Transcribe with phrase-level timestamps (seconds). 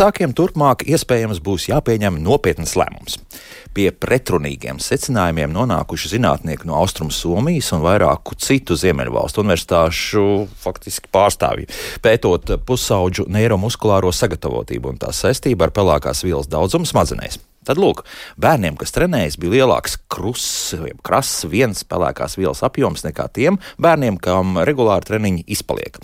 [0.00, 3.18] Vecākiem turpmāk iespējams būs jāpieņem nopietnas lēmums.
[3.76, 10.24] Pie pretrunīgiem secinājumiem nonākuši zinātnieki no Austrum Somijas un vairāku citu Ziemeļvalstu universitāšu
[10.64, 11.68] faktiski pārstāvji,
[12.00, 17.36] pētot pusauģu neiromuskulāro sagatavotību un tās saistību ar pelēkās vielas daudzumu smadzenēs.
[17.60, 18.06] Tad, lūk,
[18.40, 20.72] bērniem, kas trenējas, bija lielāks krusts,
[21.04, 25.98] krasts, viens pelēkās vielas apjoms nekā tiem bērniem, kam regulāri treniņi izpaliek.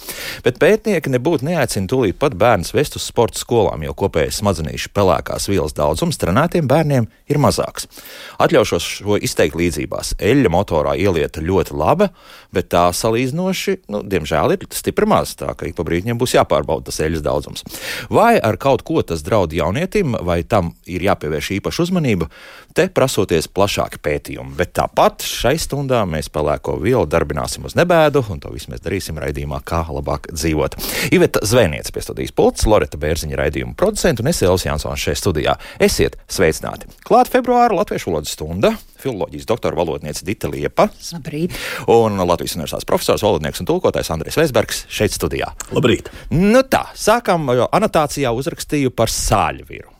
[0.44, 5.48] Bet pētnieki nebūtu neaicina tūlīt pat bērnus vest uz sporta skolām, jo kopējais smadzenīšu pelēkās
[5.48, 7.88] vielas daudzums trenētiem bērniem ir mazāks.
[8.36, 10.12] Atļaušos šo izteikt līdzībās.
[10.20, 12.10] Eļļa motorā ielieta ļoti laba,
[12.52, 16.90] bet tā salīdzinoši, nu, diemžēl, ir stipri maz, tā ka ik pa brīdim būs jāpārbauda
[16.90, 17.66] tas eļļas daudzums.
[18.12, 22.28] Vai ar kaut ko tas draud jaunietim, vai tam ir jāpievērš pievērš īpašu uzmanību,
[22.74, 24.56] te prasoties plašāki pētījumi.
[24.56, 29.18] Bet tāpat šai stundā mēs pelēko vielu darbināsim uz nebēdu, un to visu mēs darīsim
[29.18, 30.76] raidījumā, kā labāk dzīvot.
[31.12, 35.56] Iveta Zvēniece pie studijas pults, Loreta Bērziņa raidījuma producenta un es Elis Jansons šajā studijā.
[35.80, 36.90] Esiet sveicināti!
[37.06, 40.88] Klāt februāra latviešu valodas stunda filoloģijas doktora valodniece Dita Liepa.
[41.12, 41.54] Labrīt.
[41.92, 45.52] Un Latvijas universitātes profesors, valodnieks un tulkotājs Andrēs Vesbergs šeit studijā.
[45.76, 46.10] Labrīt!
[46.32, 49.95] Nu tā, sākam, jo anotācijā uzrakstīju par sāļviru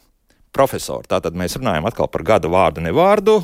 [0.56, 1.08] profesori.
[1.10, 3.36] Tātad mēs runājam atkal par gada vārdu, nevārdu,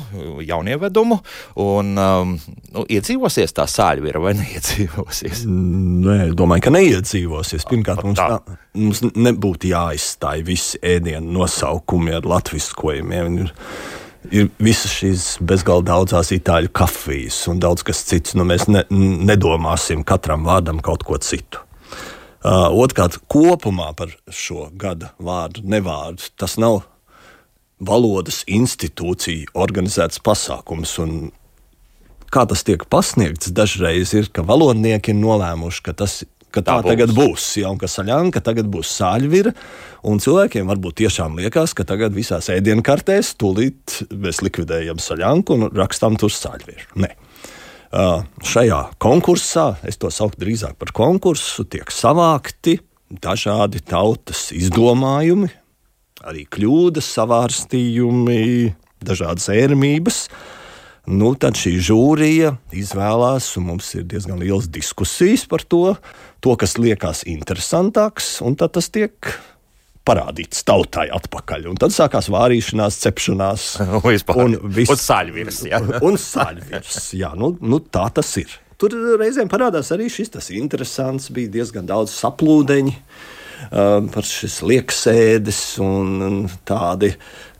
[0.43, 1.19] jaunievedumu.
[1.61, 2.35] Un, um,
[2.73, 5.45] nu, iedzīvosies tā sāļvira vai neiedzīvosies?
[5.47, 7.67] Nē, domāju, ka neiedzīvosies.
[7.69, 13.43] Pirmkārt, mums, tā, mums nebūtu jāizstāj visi ēdienu nosaukumi ar latviskojumiem.
[13.43, 13.51] Ir,
[14.31, 18.37] ir visas šīs bezgalīgi daudzās itāļu kafijas un daudz kas cits.
[18.39, 21.61] Nu, mēs ne, nedomāsim katram vārdam kaut ko citu.
[22.43, 26.81] Uh, Otrkārt, kopumā par šo gada vārdu, nevārdu, tas nav
[27.79, 30.97] valodas institūcija organizēts pasākums.
[32.33, 36.23] Kā tas tiek pasniegts, dažreiz ir, ka valodnieki ir nolēmuši, ka tas
[36.53, 36.91] ka tā, tā būs.
[36.91, 37.47] tagad būs.
[37.61, 39.53] Ja, un ka saļanka tagad būs sāļvira.
[40.09, 46.17] Un cilvēkiem varbūt tiešām liekas, ka tagad visās ēdienkartēs tūlīt mēs likvidējam saļanku un rakstām
[46.21, 46.89] tur sāļviru.
[47.03, 47.13] Nē.
[47.93, 52.79] Uh, šajā konkursā, es to saucu drīzāk par konkursu, tiek savākti
[53.21, 55.51] dažādi tautas izdomājumi,
[56.27, 58.73] arī kļūdas, savārstījumi,
[59.03, 60.25] dažādas ērmības.
[61.11, 65.97] Nu, tad šī žūrija izvēlās, un mums ir diezgan liels diskusijas par to,
[66.39, 69.33] to kas liekas interesantāks, un tas tiek
[70.07, 71.67] parādīts tautai atpakaļ.
[71.71, 73.67] Un tad sākās vārīšanās, cepšanās.
[74.43, 75.63] un viss sāļvirs.
[75.71, 77.05] Jā, un sāļvirs.
[77.19, 78.59] Jā nu, nu, tā tas ir.
[78.79, 82.95] Tur reizēm parādās arī šis tas interesants, bija diezgan daudz saplūdeņu
[83.71, 87.13] par šīs lieksēdes un tādi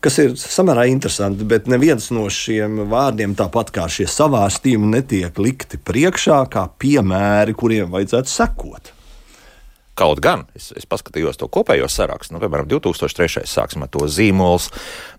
[0.04, 5.80] kas ir samērā interesanti, bet neviens no šiem vārdiem, tāpat kā šie savārstījumi, netiek likti
[5.80, 8.93] priekšā kā piemēri, kuriem vajadzētu sekot.
[9.94, 13.44] Kaut gan es, es paskatījos to kopējo sarakstu, nu, piemēram, 2003.
[13.50, 14.72] sāksim ar to zīmolu,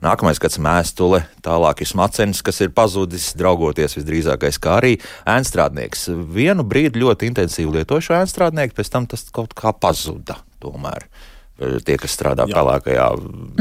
[0.03, 4.97] nākamais gads mēstule, tālāk ir smacenis, kas ir pazudis, draugoties visdrīzākais, kā arī
[5.31, 6.09] ēnstrādnieks.
[6.35, 11.07] Vienu brīdi ļoti intensīvi lietoju šo ēnstrādnieku, pēc tam tas kaut kā pazuda tomēr
[11.55, 12.57] tie, kas strādā jā.
[12.57, 13.07] pelēkajā.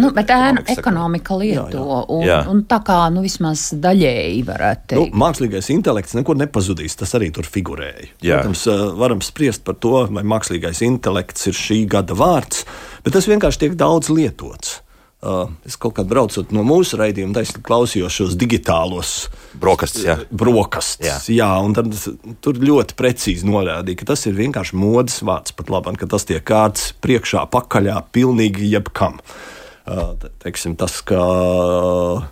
[0.02, 2.00] Nu, bet ēna ekonomika lieto, jā, jā.
[2.16, 2.40] Un, jā.
[2.50, 5.14] un tā kā nu, vismaz daļēji varētu teikt.
[5.14, 8.10] Nu, mākslīgais intelekts nekur nepazudīs, tas arī tur figurēja.
[8.26, 8.42] Jā.
[8.42, 8.66] Protams,
[8.98, 12.66] varam spriest par to, vai mākslīgais intelekts ir šī gada vārds,
[13.06, 14.80] bet tas vienkārši tiek daudz lietots.
[15.24, 19.12] Uh, es kaut kādā braucot no mūsu raidījuma, taisnīgi klausījos šos digitālos
[19.56, 20.04] brokastis.
[20.04, 21.38] Jā, brokastis, jā.
[21.38, 21.96] jā un tad
[22.44, 26.44] tur ļoti precīzi norādīja, ka tas ir vienkārši modes vārds pat labam, ka tas tiek
[26.44, 29.22] kārts priekšā, pakaļā, pilnīgi jebkam.
[29.88, 30.12] Uh,
[30.44, 32.28] teiksim, tas, ka uh,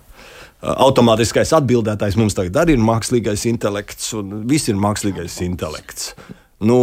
[0.60, 6.12] automātiskais atbildētājs mums tagad arī ir mākslīgais intelekts, un viss ir mākslīgais intelekts.
[6.60, 6.82] Nu,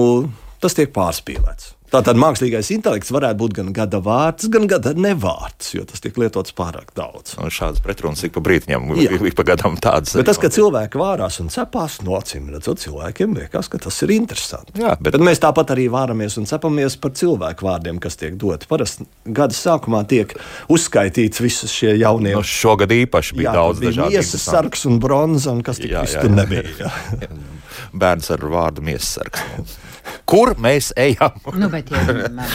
[0.65, 1.75] tas tiek pārspīlēts.
[1.89, 6.53] Tātad mākslīgais intelekts varētu būt gan gada vārds, gan gada nevārds, jo tas tiek lietots
[6.57, 7.33] pārāk daudz.
[7.41, 10.13] Un šādas pretrunas ik pa brītiņam, ik pa gadam tādas.
[10.19, 14.13] Bet tas, ka cilvēki vārās un cepās, no acīm redzot, cilvēkiem liekas, ka tas ir
[14.19, 14.77] interesanti.
[14.83, 18.69] Jā, bet tad mēs tāpat arī vāramies un cepamies par cilvēku vārdiem, kas tiek doti.
[18.69, 20.37] Parasti gada sākumā tiek
[20.69, 22.37] uzskaitīts visas šie jaunie.
[22.37, 24.13] No šogad īpaši bija jā, daudz dažādu.
[24.13, 26.69] Miesas sargs un bronza un kas tik viss tur nebija.
[26.85, 27.33] Jā.
[28.01, 29.79] Bērns ar vārdu miesas sargs.
[30.29, 31.39] Kur mēs ejam?
[31.61, 32.49] nu, bet, ja,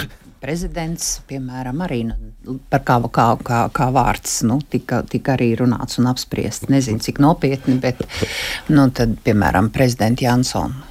[0.43, 5.99] prezidents, piemēram, arī nu, par kā, kā, kā, kā vārds nu, tika, tika arī runāts
[6.01, 6.69] un apspriests.
[6.71, 8.03] Nezinu, cik nopietni, bet,
[8.69, 10.89] nu, tad, piemēram, prezidents Jansons.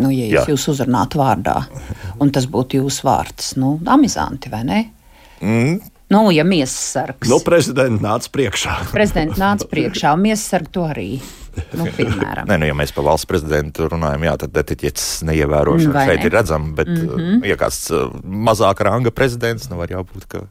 [0.00, 1.56] Nu, ja jūs, jūs uzrunātu vārdā,
[2.22, 4.76] un tas būtu jūsu vārds, nu, amizanti, vai ne?
[5.42, 5.80] Mm,
[6.10, 7.28] Nu, ja miesas sargs.
[7.30, 8.76] Nu, prezidents nāca priekšā.
[8.96, 11.10] prezidents nāca priekšā, un miesas sargs to arī.
[11.78, 12.50] Nu, piemēram.
[12.50, 16.26] Nē, nu, ja mēs par valsts prezidentu runājam, jā, tad etiķetes neievērošana Vai šeit ne?
[16.26, 16.72] ir redzama.
[16.80, 17.44] Bet, mm -hmm.
[17.46, 20.46] ja kāds uh, mazāka ranga prezidents, nu var jābūt, ka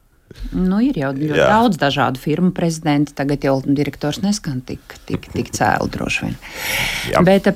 [0.54, 1.46] Nu, ir jau ļoti Jā.
[1.50, 3.16] daudz dažādu firmu prezidenti.
[3.18, 6.36] Tagad jau direktors neskan tik, tik, tik cēlu droši vien.
[7.10, 7.24] Jā.
[7.26, 7.56] Bet eh,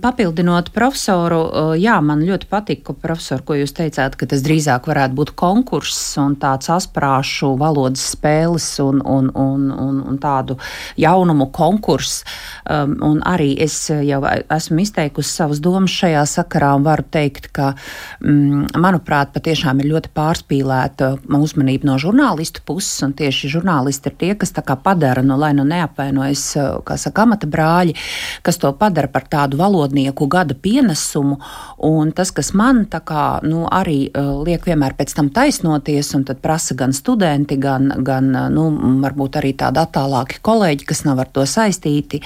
[0.00, 5.18] papildinot profesoru, eh, jā, man ļoti patika, profesor, ko jūs teicāt, ka tas drīzāk varētu
[5.18, 10.56] būt konkurss un tāds asprāšu valodas spēles un, un, un, un, un tādu
[11.00, 12.24] jaunumu konkurss.
[12.64, 17.74] Um, un arī es jau esmu izteikusi savas domas šajā sakarā un varu teikt, ka,
[18.24, 24.34] mm, manuprāt, patiešām ir ļoti pārspīlēta uzmanība no žurnālistu puses, un tieši žurnālisti ir tie,
[24.38, 27.94] kas padara, nu, lai nu neapvainojas, uh, kā saka, amata brāļi,
[28.42, 31.40] kas to padara par tādu valodnieku gada pienesumu,
[31.82, 36.38] un tas, kas man kā, nu, arī uh, liek vienmēr pēc tam taisnoties, un tad
[36.40, 38.68] prasa gan studenti, gan, gan uh, nu,
[39.02, 42.20] varbūt arī tādi attālāki kolēģi, kas nav ar to saistīti,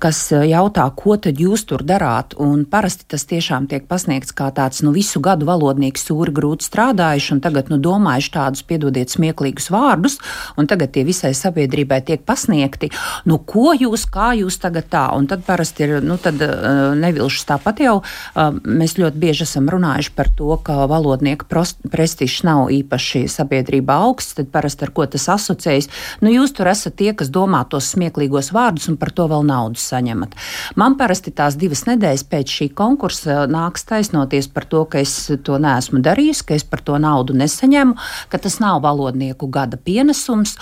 [0.00, 4.82] kas jautā, ko tad jūs tur darāt, un parasti tas tiešām tiek pasniegts kā tāds,
[4.82, 10.18] nu, visu gadu valodnieks sūri grūti strādājuši, un tagad, nu, domājuši tādus, piedodiet, smieklīgus vārdus,
[10.56, 12.90] un tagad tie visai sabiedrībai tiek pasniegti,
[13.28, 17.46] nu, ko jūs, kā jūs tagad tā, un tad parasti ir, nu, tad uh, nevilšas.
[17.50, 22.70] Tāpat jau, uh, mēs ļoti bieži esam runājuši par to, ka valodnieka pros- prestižs nav
[22.74, 25.90] īpaši sabiedrībā augsts, tad parasti ar ko tas asociējas,
[26.24, 29.80] nu, jūs tur esat tie, kas domā tos smieklīgos vārdus un par to vēl naudu
[29.80, 30.36] saņemat.
[30.80, 35.14] Man parasti tās divas nedēļas pēc šī konkursa nāks taisnoties par to, ka es
[35.46, 37.96] to neesmu darījis, ka es par to naudu nesaņemu,
[38.32, 40.56] ka tas nav valodnieku gada pienesums.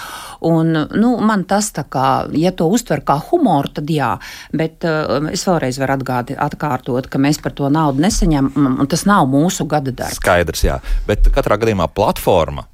[0.44, 2.08] Un, nu, man tas tā kā,
[2.40, 4.14] ja to uztver kā humoru, tad jā,
[4.56, 9.06] bet uh, es vēlreiz varu atgādi, atkārtot, ka mēs par to naudu nesaņemam, un tas
[9.08, 10.20] nav mūsu gada darbs.
[10.20, 10.80] skaidrs, jā.
[11.08, 12.66] Bet katrā gadījumā platforma,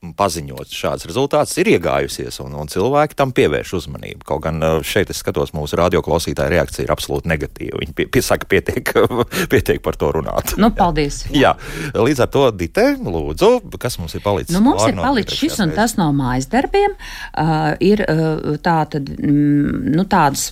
[0.00, 4.24] paziņot šāds rezultāts, ir iegājusies, un, un cilvēki tam pievērš uzmanību.
[4.24, 7.82] Kaut gan uh, šeit es skatos, mūsu radioklausītāja reakcija ir absolūti negatīva.
[7.82, 8.94] Viņi pie, piesaka, pietiek,
[9.52, 10.54] pietiek par to runāt.
[10.60, 11.26] Nu, paldies!
[11.42, 11.52] Jā,
[11.92, 13.50] līdz ar to Dite, lūdzu,
[13.80, 14.54] kas mums ir palicis?
[14.56, 16.96] Nu, mums ir Vārno palicis šis un tas no mājas darbiem.
[17.36, 20.48] Uh, ir uh, tā tad, mm, nu, tādas,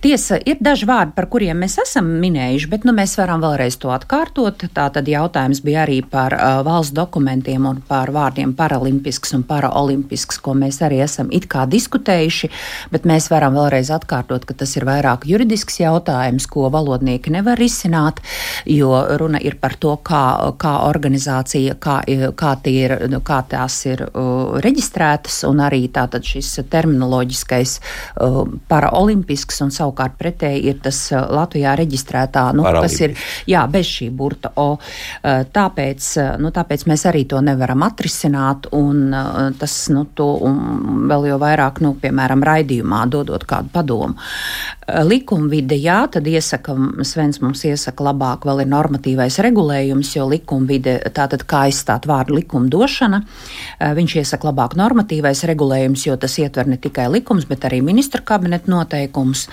[0.00, 3.92] tiesa, ir daži vārdi, par kuriem mēs esam minējuši, bet nu, mēs varam vēlreiz to
[3.92, 4.64] atkārtot.
[4.72, 10.38] Tā tad jautājums bija arī par uh, valsts dokumentiem un par vārdiem paralimpisks un paraolimpisks,
[10.38, 12.50] ko mēs arī esam it kā diskutējuši,
[12.92, 18.20] bet mēs varam vēlreiz atkārtot, ka tas ir vairāk juridisks jautājums, ko valodnieki nevar risināt,
[18.66, 22.02] jo runa ir par to, kā, kā organizācija, kā,
[22.36, 27.78] kā, ir, nu, kā tās ir uh, reģistrētas, un arī tātad šis terminoloģiskais
[28.22, 33.16] uh, paraolimpisks, un savukārt pretēji ir tas Latvijā reģistrētā, nu, kas ir,
[33.50, 34.76] jā, bez šī burta O.
[34.76, 40.28] Uh, tāpēc, uh, nu, tāpēc mēs arī to nevaram atrisināt, un uh, tas, nu, to
[40.46, 44.16] un vēl jau vairāk, nu, piemēram, raidījumā dodot kādu padomu.
[44.16, 46.76] Uh, Likumvide, jā, tad iesaka,
[47.06, 53.22] Svens mums iesaka labāk vēl ir normatīvais regulējums, jo likumvide, tātad kā aizstāt vārdu likumdošana,
[53.24, 58.22] uh, viņš iesaka labāk normatīvais regulējums, jo tas ietver ne tikai likums, bet arī ministra
[58.26, 59.46] kabineta noteikums.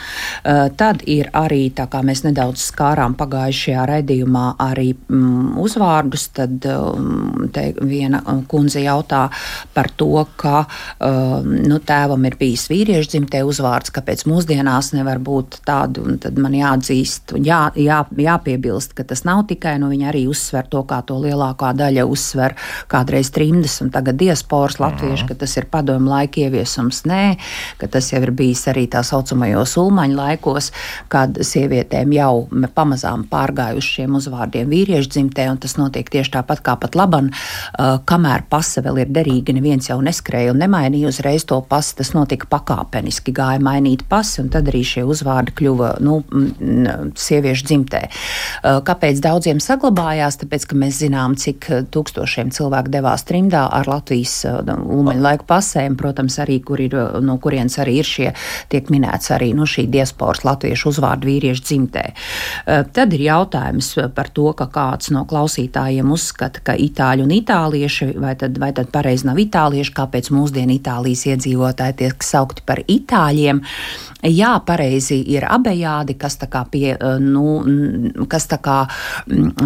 [0.43, 7.47] Tad ir arī, tā kā mēs nedaudz skārām pagājušajā raidījumā, arī mm, uzvārdus, tad um,
[7.53, 9.12] te viena kundze jautā
[9.73, 15.61] par to, ka um, nu, tēvam ir bijis vīriešu dzimtē uzvārds, kāpēc mūsdienās nevar būt
[15.67, 20.67] tādu, tad man jāatzīst, jā, jā, jāpiebilst, ka tas nav tikai, nu viņi arī uzsver
[20.71, 22.57] to, kā to lielākā daļa uzsver
[22.91, 27.03] kādreiz trimdas un tagad diasporas latvieši, ka tas ir padomu laika ieviesums.
[27.09, 27.23] Nē,
[27.81, 30.71] ka tas jau ir bijis arī tā saucamajos ulmaņu laikos,
[31.11, 36.75] kad sievietēm jau pamazām pārgājuši šiem uzvārdiem vīriešu dzimtē, un tas notiek tieši tāpat kā
[36.79, 41.59] pat laban, uh, kamēr pasa vēl ir derīga, neviens jau neskrēja un nemainīja uzreiz to
[41.67, 46.19] pasi, tas notika pakāpeniski, gāja mainīt pasi, un tad arī šie uzvārdi kļuva, nu,
[47.19, 48.03] sieviešu dzimtē.
[48.07, 50.39] Uh, Kāpēc daudziem saglabājās?
[50.43, 55.97] Tāpēc, ka mēs zinām, cik tūkstošiem cilvēku devās trimdā ar Latvijas uh, ulmaņu laiku pasēm,
[55.99, 58.29] protams, arī, kur ir, uh, no kurienes arī ir šie,
[58.71, 62.07] tiek minēts arī, nu, šī diasporas latviešu uzvārdu vīriešu dzimtē.
[62.13, 68.09] Uh, Tad ir jautājums par to, ka kāds no klausītājiem uzskata, ka itāļi un itālieši,
[68.21, 73.61] vai tad, vai tad pareizi nav itālieši, kāpēc mūsdienu Itālijas iedzīvotāji tiek saukti par itāļiem.
[74.23, 78.77] Jā, pareizi ir abejādi, kas tā kā, pie, nu, kas tā kā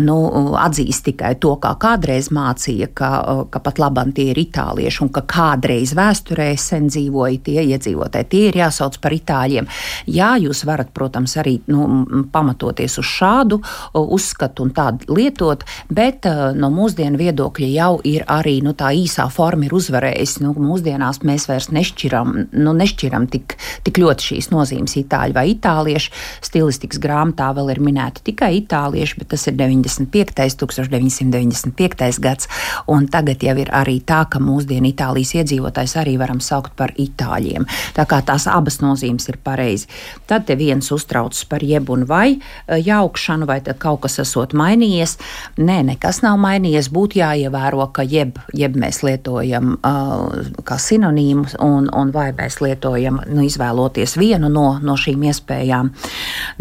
[0.01, 0.17] nu,
[0.57, 3.11] atzīst tikai to, kā kādreiz mācīja, ka,
[3.53, 8.29] ka pat labam tie ir itālieši un ka kādreiz vēsturē sen dzīvoja tie iedzīvotāji.
[8.31, 9.69] Tie ir jāsauc par itāļiem.
[10.09, 11.85] Jā, jūs varat, protams, arī nu,
[12.33, 13.61] pamatoties uz šādu
[13.93, 16.25] uzskatu un tādu lietot, bet
[16.57, 20.43] no mūsdienu viedokļa jau ir arī nu, tā īsā forma ir uzvarējusi.
[20.43, 26.11] Nu, mūsdienās mēs vairs nešķiram, nu, nešķiram tik, tik ļoti šīs nozīmes itāļu vai itālieši.
[26.41, 30.57] Stilistikas grāmatā vēl ir minēti tikai itālieši, bet tas ir 95.
[30.57, 32.19] 1995.
[32.21, 32.47] gads,
[32.87, 37.65] un tagad jau ir arī tā, ka mūsdienu Itālijas iedzīvotājs arī varam saukt par itāļiem.
[37.97, 39.87] Tā kā tās abas nozīmes ir pareizi.
[40.27, 45.17] Tad te viens uztraucas par jeb un vai e, jaukšanu, vai kaut kas esot mainījies.
[45.57, 46.91] Nē, nekas nav mainījies.
[46.93, 53.21] Būtu jāievēro, ka jeb, jeb mēs lietojam uh, kā sinonīmu, un, un vai mēs lietojam,
[53.31, 55.91] nu, izvēloties vienu no, no šīm iespējām.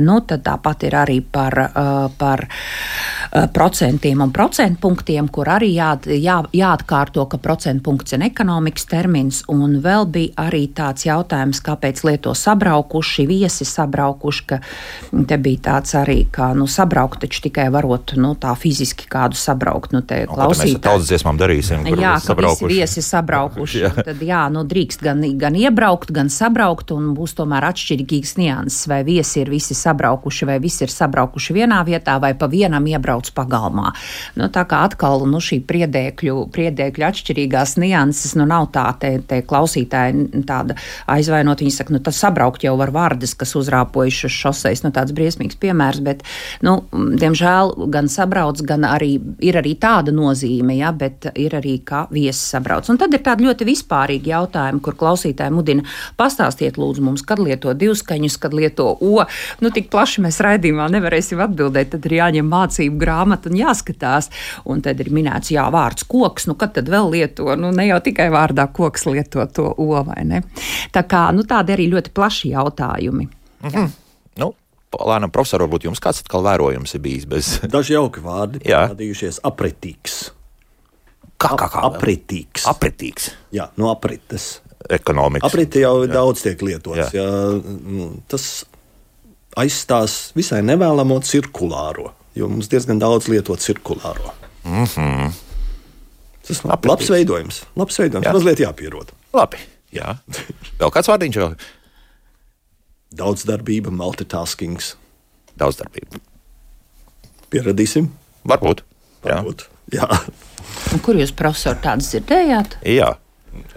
[0.03, 2.47] Nu, tad tāpat ir arī par, uh, par
[3.53, 9.43] procentiem un procentpunktiem, kur arī jā, jā, jāatkārto, ka procentpunkts ir ekonomikas termins.
[9.53, 14.61] Un vēl bija arī tāds jautājums, kāpēc lieto sabraukuši, viesi sabraukuši, ka
[15.29, 19.95] te bija tāds arī, ka nu, sabraukt taču tikai varot nu, tā fiziski kādu sabraukt.
[19.97, 20.77] Nu, te klausītāji.
[20.77, 21.87] Mēs daudz dziesmām darīsim.
[21.97, 23.81] Jā, ka visi viesi sabraukuši.
[23.85, 23.93] jā.
[24.07, 29.03] Tad jā, nu, drīkst gan, gan iebraukt, gan sabraukt, un būs tomēr atšķirīgs nianses, vai
[29.07, 33.93] viesi ir visi sabraukuši, vai visi ir sabraukuši vienā vietā, vai pa vienam iebrauc pagalmā.
[34.39, 39.41] Nu, tā kā atkal nu, šī priedēkļu, priedēkļu atšķirīgās nianses, nu nav tā, te, te
[39.47, 40.77] klausītāji tāda
[41.11, 41.63] aizvainot.
[41.65, 45.59] Viņi saka, nu tas sabraukt jau var vārdas, kas uzrāpojuši uz šoseis, nu tāds briesmīgs
[45.61, 46.25] piemērs, bet,
[46.67, 52.07] nu, diemžēl gan sabrauc, gan arī ir arī tāda nozīme, ja, bet ir arī kā
[52.13, 52.89] viesis sabrauc.
[52.93, 55.87] Un tad ir tādi ļoti vispārīgi jautājumi, kur klausītāji mudina
[56.19, 59.25] pastāstiet lūdzu mums, kad lieto divskaņus, kad lieto o.
[59.63, 64.31] Nu, tik plaši mēs raidījumā nevarēsim atbildēt, tad ir jāņem mācību grāmata un jāskatās.
[64.67, 68.03] Un tad ir minēts, jā, vārds koks, nu kad tad vēl lieto, nu ne jau
[68.05, 70.43] tikai vārdā koks lieto to o vai ne.
[70.93, 73.29] Tā kā, nu tādi arī ļoti plaši jautājumi.
[73.63, 73.91] Mm -hmm.
[74.43, 74.53] Nu,
[74.97, 77.61] Lēnām, profesor, varbūt jums kāds atkal vērojums ir bijis bez.
[77.75, 80.31] Daži jauki vārdi parādījušies apretīgs.
[81.37, 81.83] Kā, kā, kā?
[81.85, 82.65] Apretīgs.
[82.71, 83.31] Apretīgs.
[83.53, 84.63] Jā, no aprites.
[84.89, 85.51] Ekonomikas.
[85.51, 86.13] Aprite jau jā.
[86.13, 87.13] daudz tiek lietots.
[87.13, 87.25] Jā.
[87.25, 87.27] Jā,
[87.83, 88.65] nu, tas
[89.57, 94.35] aizstās visai nevēlamo cirkulāro jo mums diezgan daudz lietot cirkulāro.
[94.65, 95.33] Mm -hmm.
[96.47, 97.63] Tas ir labs veidojums.
[97.77, 98.27] Labs veidojums.
[98.27, 98.33] Jā.
[98.33, 99.11] Mazliet jāpierod.
[99.35, 99.59] Labi.
[99.93, 100.17] Jā.
[100.81, 101.57] Vēl kāds vārdiņš vēl?
[103.17, 104.97] Daudzdarbība, multitaskings.
[105.59, 106.21] Daudzdarbība.
[107.51, 108.11] Pieradīsim.
[108.49, 108.83] Varbūt.
[109.25, 109.67] Varbūt.
[109.93, 110.09] Jā.
[110.09, 110.19] Jā.
[110.93, 112.79] Un kur jūs, profesor, tādas dzirdējāt?
[112.83, 113.15] Jā.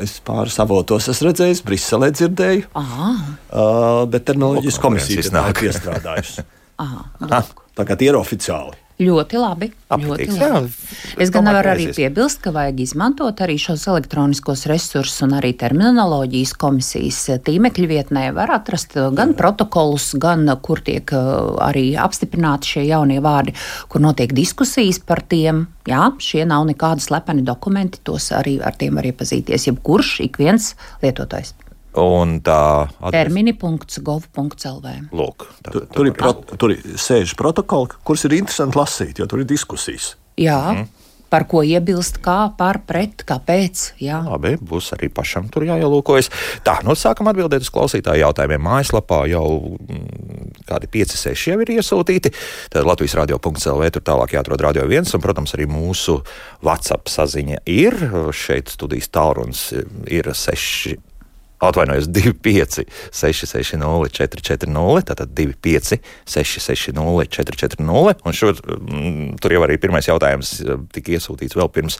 [0.01, 2.67] Es pāris avotos esmu redzējis, Briselē dzirdēju.
[2.79, 3.09] Aha.
[3.47, 6.43] Uh, bet terminoloģijas komisija ir piestrādājusi.
[6.79, 7.05] Aha,
[7.87, 8.77] tie ir oficiāli.
[8.99, 9.69] Ļoti labi.
[9.95, 10.71] Apatīks, ļoti labi.
[11.23, 16.51] Es gan varu arī piebilst, ka vajag izmantot arī šos elektroniskos resursus un arī terminoloģijas
[16.59, 21.15] komisijas tīmekļa vietnē var atrast gan protokolus, gan kur tiek
[21.63, 23.55] arī apstiprināti šie jaunie vārdi,
[23.87, 25.69] kur notiek diskusijas par tiem.
[25.87, 30.73] Jā, šie nav nekādi slepeni dokumenti, tos arī ar tiem var iepazīties jebkurš, ik viens
[30.99, 31.55] lietotājs.
[31.97, 33.15] Un tā adres...
[33.15, 34.91] termini.gov.lv.
[35.09, 39.25] Lūk, tā, tur, tur, ir pro, tur ir sēžu protokoli, kurus ir interesanti lasīt, jo
[39.29, 40.13] tur ir diskusijas.
[40.39, 40.61] Jā.
[40.75, 40.89] Mm.
[41.29, 43.83] Par ko iebilst, kā par pret, kāpēc.
[44.01, 44.23] Jā.
[44.25, 46.31] Labi, būs arī pašam tur jāielūkojas.
[46.65, 48.63] Tā, nu sākam atbildēt uz klausītāju jautājumiem.
[48.65, 49.43] Mājaslapā jau
[49.77, 52.33] mm, kādi 5, 6 jau ir iesūtīti.
[52.73, 56.17] Tad Latvijas radio.clv tur tālāk jāatrod radio viens, un, protams, arī mūsu
[56.65, 58.01] WhatsApp saziņa ir.
[58.33, 59.67] Šeit studijas tālrunis
[60.09, 60.97] ir 6
[61.59, 63.83] Atvainojos, 25, 660,
[64.15, 66.95] 440, tātad 25, 660,
[67.35, 68.23] 440.
[68.23, 71.99] Un šur, mm, tur jau arī pirmais jautājums eh, tika iesūtīts vēl pirms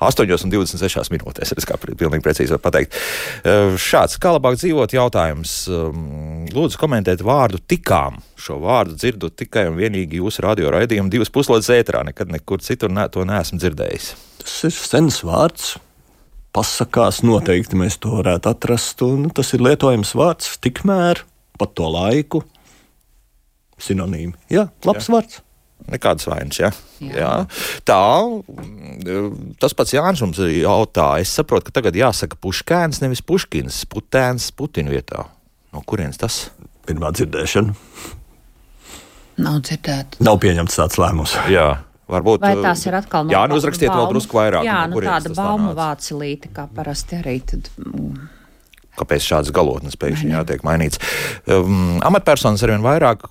[0.00, 1.52] 8,26 minūtēs.
[1.60, 2.96] Es kā pilnīgi precīzi varu pateikt.
[3.44, 5.56] Eh, šāds, kā labāk dzīvot, jautājums.
[5.72, 8.20] Mm, lūdzu, komentēt vārdu tikām.
[8.40, 12.04] Šo vārdu dzirdu tikai un vienīgi jūsu radio raidījumu divas puslodes ēterā.
[12.12, 14.16] Nekad nekur citur ne, to neesmu dzirdējis.
[14.40, 15.78] Tas ir sens vārds
[16.56, 19.04] pasakās, noteikti mēs to varētu atrast.
[19.06, 21.22] Un tas ir lietojams vārds tikmēr,
[21.60, 22.42] pat to laiku.
[23.80, 24.34] Sinonīmi.
[24.52, 25.14] Jā, labs Jā.
[25.16, 25.40] vārds.
[25.90, 26.68] Nekādas vainas, ja?
[27.00, 27.14] Jā.
[27.16, 27.30] Jā.
[27.88, 28.00] Tā,
[29.62, 31.06] tas pats Jānis mums jautā.
[31.22, 35.24] Es saprotu, ka tagad jāsaka puškēns, nevis puškins, putēns, Putina vietā.
[35.72, 36.42] No kurienes tas?
[36.86, 37.74] Pirmā dzirdēšana.
[39.40, 40.20] Nav dzirdēta.
[40.26, 41.36] Nav pieņemts tāds lēmums.
[41.48, 41.70] Jā.
[42.10, 44.02] Varbūt, Vai tās ir atkal no Jā, nu uzrakstiet baumu.
[44.02, 44.66] vēl drusku vairāk.
[44.66, 47.36] Jā, nu tāda baumu vācelīte, kā parasti arī.
[47.46, 48.28] Tad, mm.
[49.00, 51.00] kāpēc šādas galotnes pēkšņi jātiek mainīts.
[51.46, 53.28] Um, amatpersonas arvien vairāk,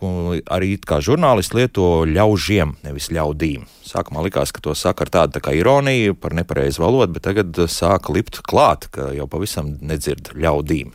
[0.56, 3.68] arī kā žurnālisti lieto ļaužiem, nevis ļaudīm.
[3.90, 8.16] Sākumā likās, ka to saka ar tādu tā ironiju par nepareizu valodu, bet tagad sāka
[8.16, 10.94] lipt klāt, ka jau pavisam nedzird ļaudīm.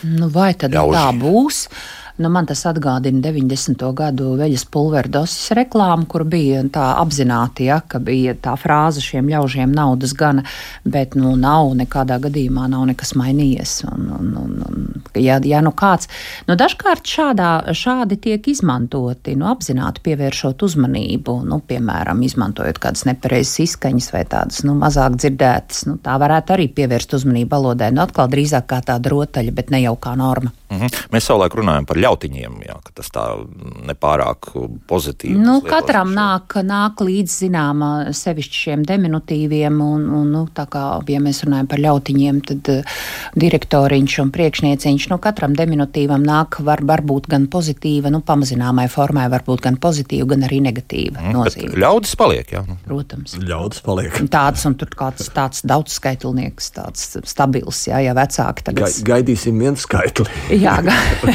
[0.00, 0.96] Nu, vai tad Ļauži.
[0.96, 1.64] tā būs?
[2.18, 3.84] Nu, man tas atgādina 90.
[3.96, 9.28] gadu veļas pulveru dosis reklāmu, kur bija tā apzināti, ja, ka bija tā frāze šiem
[9.30, 10.44] ļaužiem naudas gana,
[10.84, 13.76] bet nu nav nekādā gadījumā nav nekas mainījies.
[13.90, 16.10] Un, un, un, un, ja, ja nu kāds,
[16.50, 23.62] nu dažkārt šādā, šādi tiek izmantoti, nu apzināti pievēršot uzmanību, nu, piemēram, izmantojot kādas nepareizas
[23.66, 28.30] izskaņas vai tādas, nu, mazāk dzirdētas, nu, tā varētu arī pievērst uzmanību valodai, nu, atkal
[28.32, 30.52] drīzāk kā tāda rotaļa, bet ne jau kā norma.
[30.70, 31.06] Mm -hmm.
[31.12, 33.24] Mēs savulaik runājam par ļautiņiem, jā, ka tas tā
[33.88, 34.52] nepārāk
[34.86, 35.38] pozitīvi.
[35.38, 41.20] Nu, katram nāk, nāk līdz zināma sevišķi šiem diminutīviem, un, un nu, tā kā, ja
[41.20, 42.84] mēs runājam par ļautiņiem, tad uh,
[43.34, 49.60] direktoriņš un priekšnieciņš, nu, katram diminutīvam nāk var, varbūt gan pozitīva, nu, pamazināmai formai, varbūt
[49.60, 51.74] gan pozitīva, gan arī negatīva mm, nozīme.
[51.80, 52.62] Ļaudis paliek, jā.
[52.68, 52.78] Nu.
[52.86, 53.34] Protams.
[53.34, 54.22] Ļaudis paliek.
[54.30, 58.86] Tāds un tur kāds tāds daudzskaitlnieks, tāds stabils, jā, ja vecāki tagad.
[58.86, 60.28] Ga gaidīsim vienu skaitli.
[60.60, 60.76] Jā,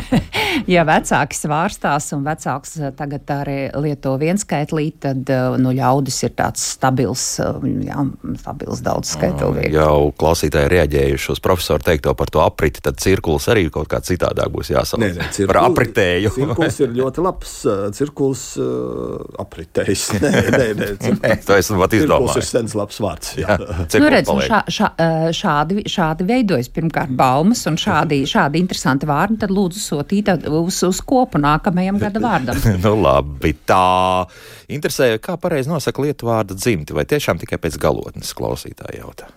[0.75, 6.36] ja vecāki svārstās un vecāks eh, tagad arī lieto vienskaitlī, tad eh, nu, ļaudis ir
[6.38, 8.05] tāds stabils, eh, jā,
[8.41, 9.74] stabils daudz skaitlīgi.
[9.75, 14.51] Jau klausītāji reaģējuši uz profesoru teikto par to apriti, tad cirkulis arī kaut kā citādāk
[14.53, 15.01] būs jāsauc.
[15.01, 16.34] Nē, nē, cirkul, par apritēju.
[16.38, 17.55] cirkulis ir ļoti labs,
[17.98, 20.08] cirkulis uh, apritējs.
[20.25, 20.88] Nē, nē, nē.
[21.05, 22.36] Cirkulis, to esmu pat izdomājis.
[22.36, 23.34] Tas ir sens labs vārds.
[23.38, 23.55] Jā.
[23.55, 24.89] Jā, nu, redz, šā, šā,
[25.36, 30.81] šādi, šādi veidojas pirmkārt baumas un šādi, šādi interesanti vārdi vārdu, tad lūdzu sūtīt uz,
[30.88, 32.60] uz kopu nākamajam gada vārdam.
[32.86, 34.27] nu, labi, tā.
[34.75, 39.31] Interesē, kā pareizi nosaka lietu vārdu dzimti, vai tiešām tikai pēc galotnes klausītāja jautā?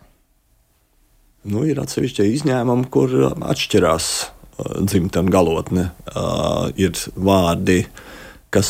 [1.49, 5.89] Nu, ir atsevišķi izņēmumi, kur atšķirās uh, dzimta un galotne.
[6.11, 7.85] Uh, ir vārdi,
[8.55, 8.69] kas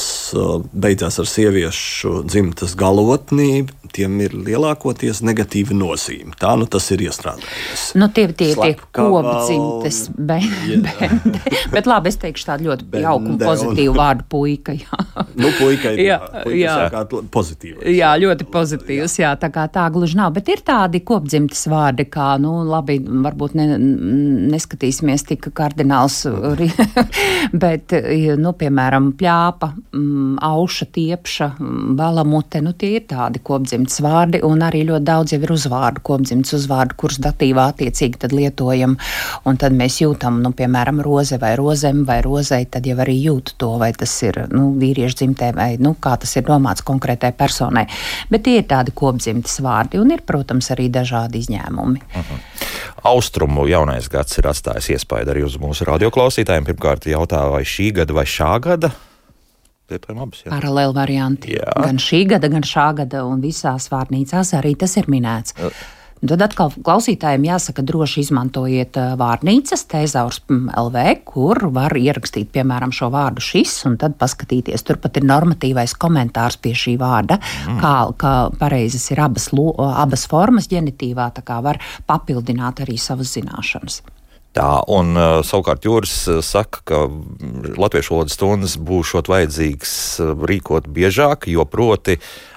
[0.73, 6.35] beidzās ar sieviešu dzimtas galotnī, tiem ir lielākoties negatīva nozīme.
[6.39, 7.85] Tā nu tas ir iestrādājies.
[7.99, 10.45] Nu, tie tie ir kopdzimtes, bet,
[11.75, 14.01] bet labi, es teikšu tādu ļoti jauku un pozitīvu un...
[14.01, 14.75] vārdu puika.
[14.79, 15.01] Jā.
[15.39, 17.07] Nu, puika ir jā, puika jā.
[17.35, 17.87] pozitīvs.
[17.95, 19.29] Jā, ļoti pozitīvs, jā.
[19.29, 23.57] jā, tā kā tā gluži nav, bet ir tādi kopdzimtes vārdi, kā, nu, labi, varbūt
[23.59, 23.69] ne,
[24.53, 26.25] neskatīsimies tik kardināls,
[27.65, 27.95] bet,
[28.43, 31.49] nu, piemēram, pļāpa, mm, auša, tiepša,
[31.99, 36.55] balamute, nu, tie ir tādi kopdzimtes vārdi, un arī ļoti daudz jau ir uzvārdu, kopdzimtes
[36.59, 38.97] uzvārdu, kurus datīvā attiecīgi lietojam,
[39.49, 43.57] un tad mēs jūtam, nu, piemēram, roze vai rozem vai rozei, tad jau arī jūtu
[43.61, 47.87] to, vai tas ir, nu, vīriešu dzimtē vai, nu, kā tas ir domāts konkrētai personai.
[48.31, 52.05] Bet tie ir tādi kopdzimtes vārdi, un ir, protams, arī dažādi izņēmumi.
[52.09, 52.33] Uh mhm.
[52.33, 52.67] -huh.
[53.09, 56.67] Austrumu jaunais gads ir atstājis iespaidu arī uz mūsu radioklausītājiem.
[56.67, 58.91] Pirmkārt, jautā, vai šī gada vai šā gada
[59.93, 60.43] lietojam abas.
[60.49, 61.55] Paralēli varianti.
[61.59, 61.77] Jā.
[61.85, 65.57] Gan šī gada, gan šā gada, un visās vārnīcās arī tas ir minēts.
[65.59, 65.73] Jā.
[66.19, 73.45] Tad atkal klausītājiem jāsaka, droši izmantojiet vārnīcas Tēzaurs LV, kur var ierakstīt, piemēram, šo vārdu
[73.45, 74.83] šis, un tad paskatīties.
[74.89, 77.79] Turpat ir normatīvais komentārs pie šī vārda, mm.
[77.85, 81.79] kā, kā pareizas ir abas, abas formas ģenitīvā, tā kā var
[82.11, 84.03] papildināt arī savas zināšanas.
[84.59, 87.05] Tā, un uh, savukārt Jūras uh, saka, ka
[87.79, 89.93] latviešu valodas stundas būšot vajadzīgs
[90.25, 92.17] uh, rīkot biežāk, jo proti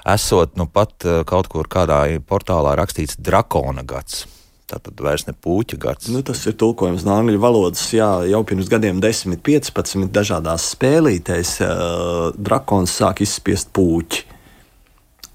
[0.09, 4.23] esot nu pat kaut kur kādā portālā rakstīts drakona gads.
[4.71, 6.09] Tātad vairs ne puķa gads.
[6.09, 7.83] Nu, tas ir tulkojums no angļu valodas.
[7.93, 14.25] Jā, jau pirms gadiem, 10, 15 dažādās spēlītēs, uh, drakons sāk izspiest puķi.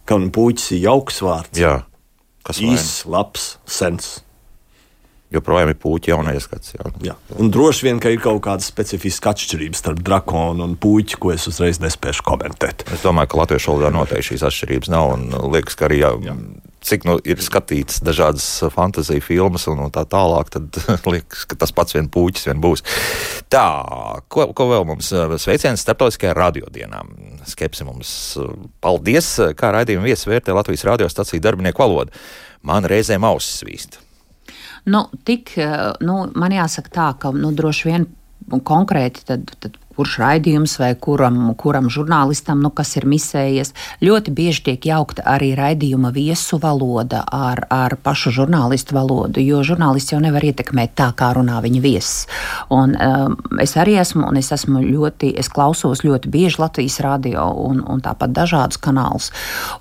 [0.03, 1.63] Kaut kā puķis ir jauks vārds.
[1.63, 1.77] Jā,
[2.47, 4.17] kas ir īsts, labs, sens
[5.35, 6.75] joprojām ir puķi jaunais gads.
[6.77, 6.91] Jā.
[7.05, 7.17] Jā.
[7.41, 11.49] Un droši vien, ka ir kaut kāda specifiska atšķirība starp drakonu un puķi, ko es
[11.51, 12.87] uzreiz nespēšu komentēt.
[12.95, 15.17] Es domāju, ka latviešu valodā noteikti šīs atšķirības nav.
[15.17, 16.37] Un liekas, ka arī jā, jā.
[16.87, 20.81] cik nu, ir skatīts dažādas fantāzijas filmas un, un tā tālāk, tad
[21.13, 22.87] liekas, ka tas pats vien puķis vien būs.
[23.53, 23.67] Tā,
[24.31, 25.11] ko, ko vēl mums
[25.43, 27.03] sveiciens starptautiskajā radiodienā?
[27.51, 28.11] Skepsi mums
[28.83, 32.15] paldies, kā raidījuma viesis vērtē Latvijas radiostaciju darbinieku valodu.
[32.67, 34.01] Man reizēm ausis svīst.
[34.87, 38.07] Nu, tik, eh, nu, man jāsaka tā, ka nu, droši vien
[38.47, 43.73] konkrēti tad, tad kurš raidījums vai kuram, kuram žurnālistam, nu, kas ir misējies.
[44.05, 50.13] Ļoti bieži tiek jaukta arī raidījuma viesu valoda ar, ar pašu žurnālistu valodu, jo žurnālists
[50.13, 52.27] jau nevar ietekmēt tā, kā runā viņa viesis.
[52.75, 57.49] Un, um, es arī esmu, un es esmu ļoti, es klausos ļoti bieži Latvijas radio
[57.65, 59.31] un, un tāpat dažādus kanālus.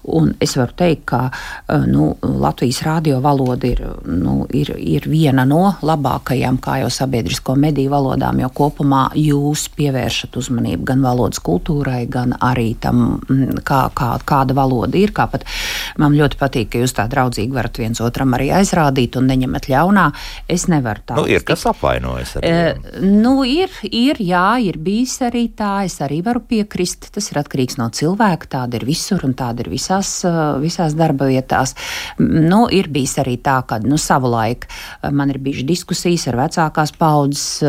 [0.04, 5.44] Un es varu teikt, ka uh, nu, Latvijas radio valoda ir, nu, ir, ir viena
[5.48, 11.40] no labākajām, kā jau sabiedrisko mediju valodām, jo kopumā jūs pievēršaties pievēršat uzmanību gan valodas
[11.42, 15.12] kultūrai, gan arī tam, mm, kā, kā, kāda valoda ir.
[15.12, 15.28] Kā
[15.98, 20.06] man ļoti patīk, ka jūs tā draudzīgi varat viens otram arī aizrādīt un neņemat ļaunā.
[20.48, 21.16] Es nevaru tā.
[21.18, 22.36] Nu, ir kas apvainojas.
[22.42, 25.86] E, nu, ir, ir, jā, ir bijis arī tā.
[25.86, 27.10] Es arī varu piekrist.
[27.16, 28.52] Tas ir atkarīgs no cilvēka.
[28.60, 30.22] Tāda ir visur un tāda ir visās,
[30.62, 31.76] visās darba vietās.
[32.20, 34.68] Nu, ir bijis arī tā, ka nu, savulaik
[35.12, 37.64] man ir bijušas diskusijas ar vecākās paudzes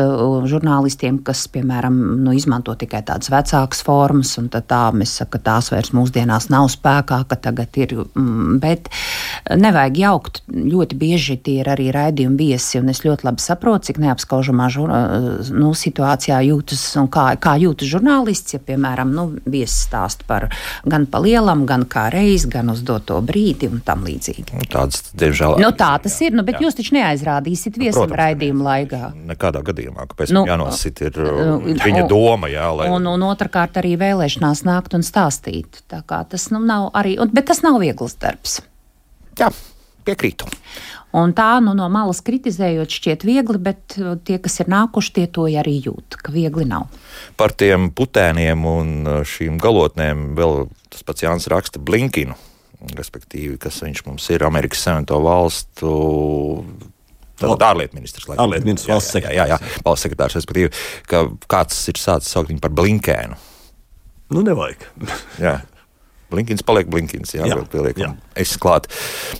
[0.51, 5.71] žurnālistiem, kas, piemēram, nu, izmanto tikai tādas vecākas formas, un tā mēs sakām, ka tās
[5.73, 7.93] vairs mūsdienās nav spēkā, ka tagad ir.
[8.15, 8.87] Mm, bet
[9.51, 10.41] nevajag jaukt.
[10.47, 14.93] Ļoti bieži tie ir arī raidījumi viesi, un es ļoti labi saprotu, cik neapskaužamā žur,
[15.55, 20.47] nu, situācijā jūtas un kā, kā jūtas žurnālists, ja, piemēram, nu, viesis stāst par
[20.87, 24.47] gan pa lielam, gan kā reiz, gan uz doto brīdi un tam līdzīgi.
[24.57, 26.67] Nu, tāds, diemžēl, nu, tā tas ir, nu, bet jā.
[26.67, 29.03] jūs taču neaizrādīsiet viesam raidījumu laikā.
[29.33, 32.49] Nekādā gadījumā, kāpēc nu, jānosit ir uh, viņa doma doma.
[32.51, 32.89] Jā, lai...
[32.93, 35.83] un, un otrkārt arī vēlēšanās nākt un stāstīt.
[35.87, 38.59] Tas nu, nav arī, un, bet tas nav viegls darbs.
[39.37, 39.51] Jā,
[40.07, 40.49] piekrītu.
[41.17, 45.25] Un tā nu, no malas kritizējot, šķiet viegli, bet uh, tie, kas ir nākuši, tie
[45.31, 46.89] to arī jūt, ka viegli nav.
[47.39, 52.35] Par tiem putēniem un uh, šīm galotnēm vēl tas pats Jānis raksta Blinkinu,
[52.97, 55.93] respektīvi, kas viņš mums ir Amerikas Savienoto valstu
[57.37, 58.27] Tātad ārlietu ministrs.
[58.33, 59.37] Ārlietu ministrs, valsts sekretārs.
[59.37, 60.73] Jā, jā, jā, valsts sekretārs, respektīvi,
[61.09, 63.37] ka kāds ir sācis saukt viņu par blinkēnu.
[64.33, 64.87] Nu, nevajag.
[65.45, 65.59] jā.
[66.27, 68.09] Blinkins paliek blinkins, jā, jā, pieliek, jā.
[68.35, 68.89] es klāt.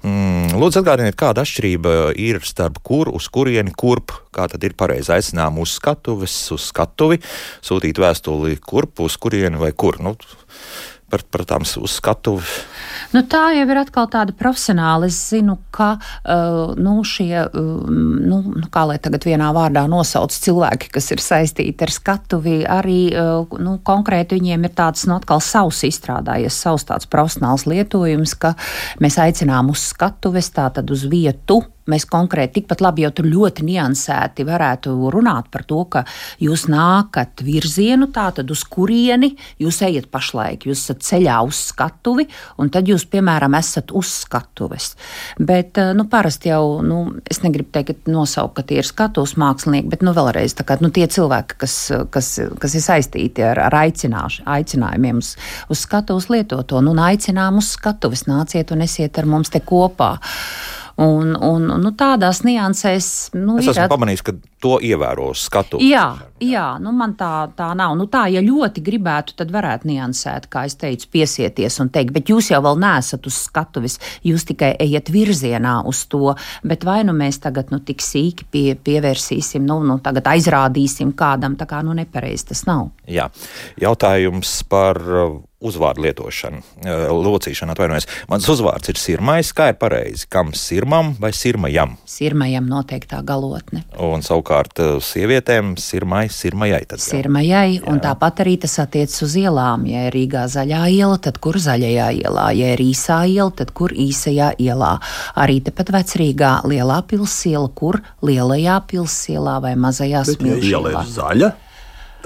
[0.07, 5.12] Mm, lūdzu, atgādiniet, kāda atšķirība ir starp kur, uz kurieni, kurp, kā tad ir pareizi
[5.17, 7.19] aicinām uz skatuves, uz skatuvi,
[7.65, 9.99] sūtīt vēstuli kurp, uz kurieni vai kur.
[9.99, 10.15] Nu,
[11.12, 12.46] par, par tām uz skatuvi.
[13.13, 15.08] Nu, tā jau ir atkal tāda profesionāla.
[15.08, 18.41] Es zinu, ka uh, nu, šie, uh, nu,
[18.74, 23.78] kā lai tagad vienā vārdā nosauc cilvēki, kas ir saistīti ar skatuvi, arī uh, nu,
[23.88, 28.56] konkrēti viņiem ir tāds nu, atkal savs izstrādājies, savs tāds profesionāls lietojums, ka
[29.04, 34.45] mēs aicinām uz skatuves, tātad uz vietu mēs konkrēti tikpat labi jau tur ļoti niansēti
[34.47, 36.04] varētu runāt par to, ka
[36.43, 40.67] jūs nākat virzienu, tātad uz kurieni jūs ejat pašlaik.
[40.67, 42.28] Jūs esat ceļā uz skatuvi,
[42.62, 44.93] un tad jūs, piemēram, esat uz skatuves.
[45.39, 49.89] Bet, eh, nu, parasti jau, nu, es negribu teikt, nosaukt, ka tie ir skatuves mākslinieki,
[49.91, 51.78] bet, nu, vēlreiz, kā, nu, tie cilvēki, kas,
[52.13, 55.36] kas, kas ir saistīti ar, ar aicinājumiem uz,
[55.69, 60.17] uz skatuves lietoto, nu, un aicinām uz skatuves, nāciet un esiet ar mums te kopā.
[60.97, 63.07] Un, un, nu, tādās niansēs.
[63.38, 64.33] Nu, es esmu ir, pamanījis, ka
[64.63, 65.80] to ievēro skatu.
[65.84, 66.06] Jā,
[66.41, 67.93] jā nu, man tā, tā nav.
[68.00, 72.32] Nu, tā, ja ļoti gribētu, tad varētu niansēt, kā es teicu, piesieties un teikt, bet
[72.34, 76.34] jūs jau vēl neesat uz skatuves, jūs tikai ejat virzienā uz to.
[76.67, 81.58] Bet vai nu mēs tagad nu, tik sīki pie, pievērsīsim, nu, nu tagad aizrādīsim kādam,
[81.60, 82.89] tā kā nu nepareizi tas nav.
[83.08, 83.30] Jā,
[83.82, 85.02] jautājums par
[85.58, 86.62] uzvārdu lietošanu,
[87.17, 88.08] locīšanu atvainojos.
[88.30, 90.28] Mans uzvārds ir sirmais, kā ir pareizi?
[90.30, 91.96] Kam sirmam vai sirmajam?
[92.06, 93.84] Sirmajam noteiktā galotne.
[93.98, 94.46] Un savukārt
[95.03, 96.83] sievietēm sirmai, sirmajai.
[96.88, 97.10] Tad, jā.
[97.12, 97.83] Sirmajai, jā.
[97.91, 99.86] un tāpat arī tas attiecas uz ielām.
[99.89, 102.47] Ja ir Rīgā zaļā iela, tad kur zaļajā ielā?
[102.57, 104.93] Ja ir īsā iela, tad kur īsajā ielā?
[105.38, 110.63] Arī tepat vecrīgā lielā pilsēla, kur lielajā pilsēlā vai mazajā smilšā.
[110.63, 111.53] Ja iela ir zaļa,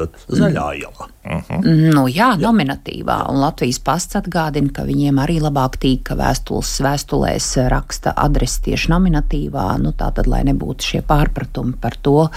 [0.01, 1.07] tad zaļā iela.
[1.21, 1.59] Uh mhm.
[1.61, 1.93] -huh.
[1.93, 3.17] nu, jā, nominatīvā.
[3.29, 8.91] Un Latvijas pasts atgādina, ka viņiem arī labāk tīk, ka vēstules, vēstulēs raksta adresi tieši
[8.91, 9.67] nominatīvā.
[9.81, 12.29] Nu, tā tad, lai nebūtu šie pārpratumi par to.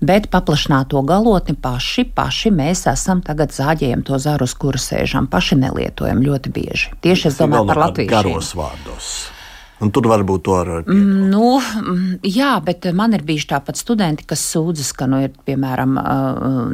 [0.00, 5.60] Bet paplašināto galotni paši, paši mēs esam tagad zāģējam to zaru, uz kura sēžam, paši
[5.60, 6.96] nelietojam ļoti bieži.
[7.00, 8.10] Tieši es domāju par Latviju.
[8.10, 9.39] Garos vārdos.
[9.80, 14.26] Un tur varbūt to var mm, nu, mm, Jā, bet man ir bijuši tāpat studenti,
[14.28, 15.96] kas sūdzas, ka, nu, ir, piemēram,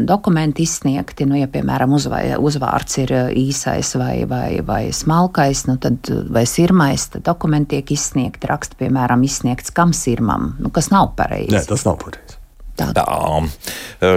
[0.08, 6.10] dokumenti izsniegti, nu, ja, piemēram, uzvai, uzvārds ir īsais vai, vai, vai smalkais, nu, tad,
[6.34, 11.54] vai sirmais, tad dokumenti tiek izsniegti, raksta, piemēram, izsniegts kam sirmam, nu, kas nav pareizi.
[11.54, 12.40] Nē, tas nav pareizi.
[12.76, 12.90] Tā.
[12.92, 13.06] Tā.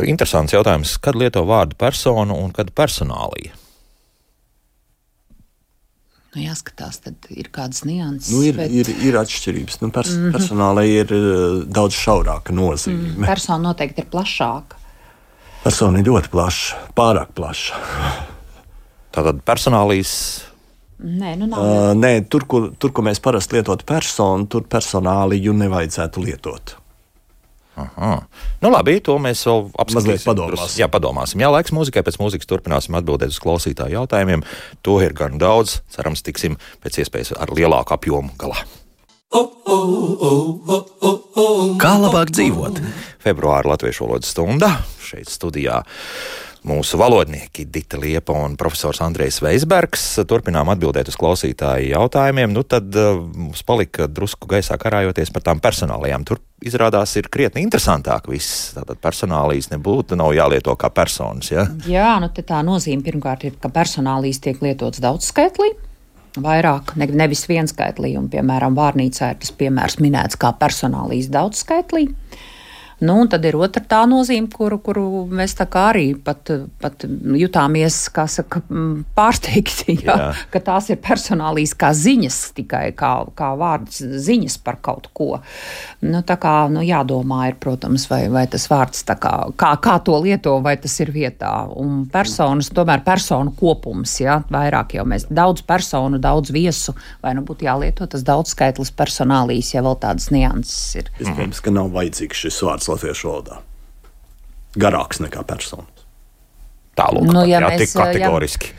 [0.10, 3.54] Interesants jautājums, kad lieto vārdu personu un kad personālija?
[6.30, 8.30] Nu, jāskatās, tad ir kādas nianses.
[8.30, 8.70] Nu, ir, bet...
[8.70, 9.80] ir, ir atšķirības.
[9.82, 10.36] Nu, pers mm -hmm.
[10.36, 13.15] Personālai ir uh, daudz šaurāka nozīme.
[13.15, 14.78] Mm, persona noteikti ir plašāka.
[15.63, 17.82] Persona ir ļoti plaša, pārāk plaša.
[19.12, 20.12] Tātad personālīs.
[21.00, 21.60] Nē, nu nav.
[21.60, 26.79] Uh, nē, tur, kur, tur, kur mēs parasti lietotu personu, tur personāliju nevajadzētu lietot.
[27.80, 28.12] Aha.
[28.62, 30.26] Nu, labi, to mēs vēl apskatīsim.
[30.52, 31.39] Drus- Jā, padomāsim.
[31.44, 32.04] Jā, laiks mūzikai.
[32.04, 34.44] Pēc mūzikas turpināsim atbildēt uz klausītāju jautājumiem.
[34.84, 35.80] To ir gan daudz.
[35.96, 38.60] Cerams, tiksim pēc iespējas ar lielāku apjomu galā.
[41.80, 42.80] Kā labāk dzīvot?
[43.24, 44.72] Februāra latviešu valodas stunda
[45.06, 45.84] šeit studijā.
[46.69, 52.51] Mūsu valodnieki Dita Liepa un profesors Andrejs Veisbergs turpinām atbildēt uz klausītāju jautājumiem.
[52.53, 56.27] Nu, tad uh, mums palika drusku gaisā karājoties par tām personālajām.
[56.29, 58.75] Tur izrādās ir krietni interesantāk viss.
[58.75, 61.49] Tātad personālīs nebūtu, nav jālieto kā personas.
[61.53, 61.65] Ja?
[61.89, 65.73] Jā, nu tā nozīme pirmkārt ir, ka personālīs tiek lietots daudzskaitlī.
[66.39, 72.05] Vairāk, ne, nevis vienskaitlī, un, piemēram, vārnīcā ir tas piemērs minēts kā personālīs daudzskaitlī.
[72.99, 76.49] Nu, un tad ir otra tā nozīme, kuru, kuru mēs tā kā arī pat,
[76.81, 77.05] pat
[77.39, 78.59] jutāmies saka,
[79.15, 80.25] pārsteigti, ja, Jā.
[80.51, 85.29] ka tās ir personālīs kā ziņas, tikai kā, kā vārds ziņas par kaut ko.
[86.03, 90.19] Nu, tā kā nu, jādomā, ir, protams, vai, vai tas vārds kā, kā, kā to
[90.19, 91.53] lieto, vai tas ir vietā.
[91.79, 97.45] Un personas, tomēr personu kopums, ja, vairāk jau mēs daudz personu, daudz viesu, vai nu
[97.47, 101.12] būtu jālieto tas daudz skaitlis personālīs, ja vēl tādas nianses ir.
[101.23, 103.60] Iespējams, ka nav vajadzīgs šis vārds latviešu valodā.
[104.80, 106.06] Garāks nekā personas.
[106.99, 108.71] Tālāk, Nu, ja jā, mēs, tik kategoriski.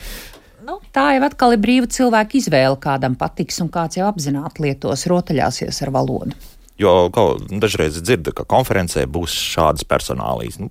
[0.67, 5.07] Nu, tā jau atkal ir brīva cilvēka izvēle, kādam patiks, un kāds jau apzināti lietos,
[5.11, 6.37] rotaļāsies ar valodu.
[6.81, 10.61] Jo kaut, dažreiz dzirdu, ka konferencē būs šādas personālīs.
[10.61, 10.71] Nu,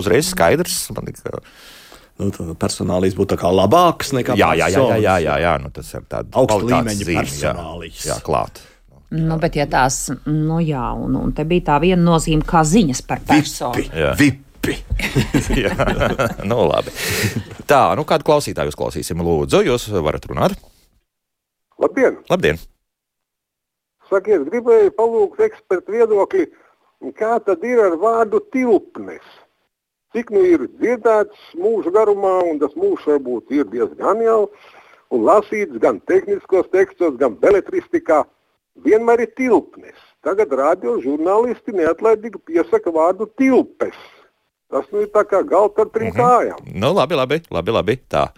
[0.00, 0.88] uzreiz skaidrs.
[0.96, 1.40] Man, ka,
[2.20, 2.28] Nu,
[2.60, 6.28] personālīs būtu labāks nekā jā, jā, jā, jā, jā, jā, jā, nu, tas ir tāds
[6.34, 8.02] kvalitātes līmeņa personālīs.
[8.04, 8.60] Jā, jā, klāt.
[9.10, 13.02] Nu, bet, ja tās, nu jā, un, un te bija tā viena nozīme kā ziņas
[13.08, 13.80] par personu.
[13.80, 13.98] Vipi.
[13.98, 14.14] Jā.
[14.18, 14.76] Vipi.
[15.64, 15.72] Jā,
[16.44, 16.92] nu, labi.
[17.66, 19.22] Tā, nu kādu klausītāju uzklausīsim?
[19.24, 20.58] Lūdzu, jūs varat runāt.
[21.80, 22.18] Labdien!
[22.28, 22.60] Labdien!
[24.10, 26.44] Sakiet, gribēju palūgt ekspertu viedokli,
[27.16, 29.24] kā tad ir ar vārdu tilpnes?
[30.12, 34.40] Cik nu ir dzirdēts mūža garumā, un tas mūžs varbūt ir diezgan jau,
[35.14, 38.24] un lasīts gan tehniskos tekstos, gan beletristikā,
[38.84, 39.98] vienmēr ir tilpnes.
[40.24, 43.96] Tagad radio žurnālisti neatlaidīgi piesaka vārdu tilpes.
[44.70, 46.60] Tas nu ir tā kā galds ar trim kājām.
[46.74, 47.96] Nu, labi, labi, labi, labi.
[48.10, 48.28] Tā.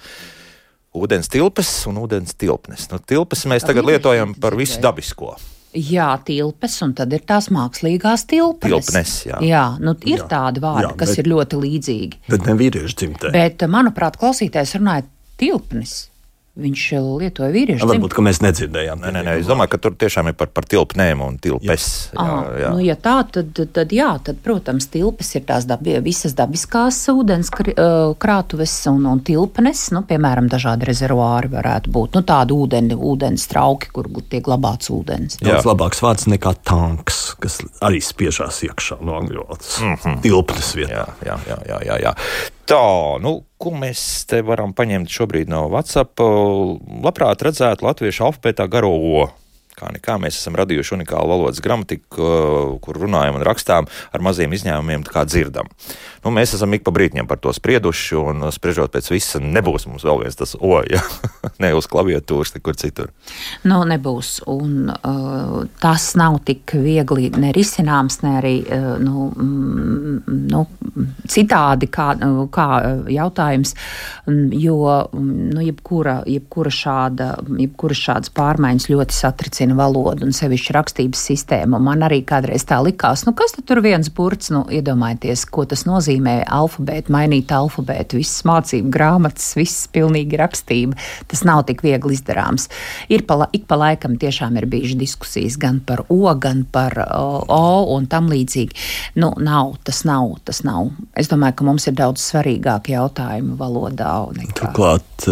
[0.92, 2.86] Ūdens tilpes un ūdens tilpnes.
[2.92, 5.34] Nu, tilpes mēs tagad lietojam par visu dabisko.
[5.72, 8.68] Jā, tilpes, un tad ir tās mākslīgās tilpes.
[8.68, 9.38] Tilpnes, jā.
[9.40, 10.26] jā nu, ir Jā.
[10.28, 12.20] tādi vārdi, Jā, kas bet- ir ļoti līdzīgi.
[12.28, 13.32] Bet ne vīriešu dzimtē.
[13.32, 15.06] Bet, manuprāt, klausītājs runāja
[15.40, 16.11] tilpnes.
[16.52, 16.80] Viņš
[17.16, 19.00] lietoja vīriešu Varbūt, ka mēs nedzirdējām.
[19.00, 21.86] Nē, nē, nē, es domāju, ka tur tiešām ir par, par tilpnēm un tilpes.
[22.12, 22.72] Jā, Ah, jā.
[22.74, 27.48] nu, ja tā, tad, tad, jā, tad, protams, tilpes ir tās dabi, visas dabiskās ūdens
[27.56, 27.88] ā,
[28.20, 32.20] krātuves un, un tilpnes, nu, piemēram, dažādi rezervuāri varētu būt.
[32.20, 35.40] Nu, tādi ūdeni, ūdens trauki, kur tiek glabāts ūdens.
[35.40, 35.56] Jā.
[35.64, 39.80] labāks vārds nekā tanks, kas arī spiežās iekšā no angļu valodas.
[39.80, 40.20] Mm -hmm.
[40.20, 40.92] Tilpnes vietā.
[40.92, 42.14] Jā, jā, jā, jā, jā, jā.
[42.70, 42.82] Tā,
[43.18, 46.22] nu, ko mēs te varam paņemt šobrīd no WhatsApp?
[47.02, 49.24] Labprāt redzētu latviešu alfabētā garo O.
[49.78, 55.06] Kā nekā mēs esam radījuši unikālu valodas gramatiku, kur runājam un rakstām ar maziem izņēmumiem,
[55.08, 55.70] kā dzirdam.
[56.22, 60.04] Nu, mēs esam ik pa brītņiem par to sprieduši, un spriežot pēc visa, nebūs mums
[60.06, 61.00] vēl viens tas O, ja
[61.62, 63.10] ne uz klaviatūras, nekur citur.
[63.66, 64.42] Nu, nebūs.
[64.52, 70.62] Un, uh, tas nav tik viegli nerisināms, ne arī uh, nu, mm, nu,
[71.32, 72.12] citādi kā,
[72.54, 72.68] kā
[73.10, 73.74] jautājums.
[74.28, 80.74] Mm, Jo mm, nu, jebkura, jebkura, šāda, jebkura šādas pārmaiņas ļoti satricina valodu un sevišķi
[80.76, 81.80] rakstības sistēmu.
[81.82, 86.42] Man arī kādreiz tā likās, nu, kas tur viens burts, nu, iedomājieties, ko tas nozīmē
[86.52, 90.98] alfabētu, mainīt alfabētu, visas mācību grāmatas, viss pilnīgi rakstība.
[91.30, 92.68] Tas nav tik viegli izdarāms.
[93.12, 97.26] Ir pa, ik pa laikam tiešām ir bijušas diskusijas gan par O, gan par o,
[97.48, 97.62] o
[97.96, 98.76] un tam līdzīgi.
[99.22, 100.92] Nu, nav, tas nav, tas nav.
[101.18, 104.12] Es domāju, ka mums ir daudz svarīgāki jautājumi valodā.
[104.36, 104.58] Nekā.
[104.60, 105.26] Turklāt,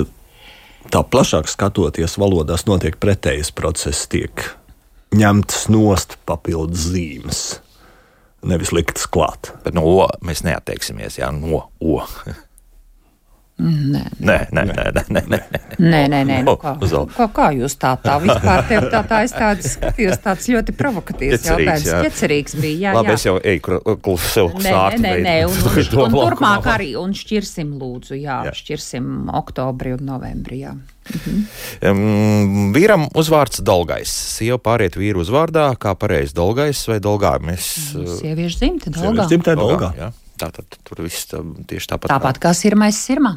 [0.90, 4.08] tā plašāk skatoties, valodās notiek pretējs process.
[4.10, 4.44] Tiek
[5.16, 7.42] ņemtas nost papildus zīmes,
[8.46, 9.52] nevis liktas klāt.
[9.64, 12.00] Bet no O mēs neatteiksimies, jā, no O.
[13.60, 15.38] Nē, Nē, nē, nē, nē, nē, nē.
[15.78, 16.36] nē, nē, nē.
[16.46, 16.72] Nu, No, kā,
[17.16, 21.44] kā, kā jūs tā tā vispār tev tā, tā es tāds skatījos, tāds ļoti provokatīvs
[21.50, 21.88] jautājums.
[22.06, 23.18] Ķecerīgs bija, jā, Labi, jā.
[23.20, 24.96] es jau eju, kur, kur sev sākt.
[25.04, 26.24] nē, nē, un, un, un laukumā.
[26.30, 28.54] turpmāk arī, un šķirsim lūdzu, jā, Jā.
[28.62, 30.72] šķirsim oktobri un novembri, jā.
[31.84, 34.10] Um, vīram uzvārds Dolgais.
[34.36, 37.36] Sieva pāriet vīru uzvārdā, kā pareizi Dolgais vai Dolgā.
[37.42, 37.70] Mēs,
[38.20, 39.28] Sieviešu dzimta, Sieviešu Dolgā.
[39.30, 39.92] dzimtē Dolgā.
[39.98, 40.10] jā.
[40.40, 42.12] Tātad tur viss tā, tieši tāpat.
[42.14, 43.34] Tāpat kā sirmais sirmā.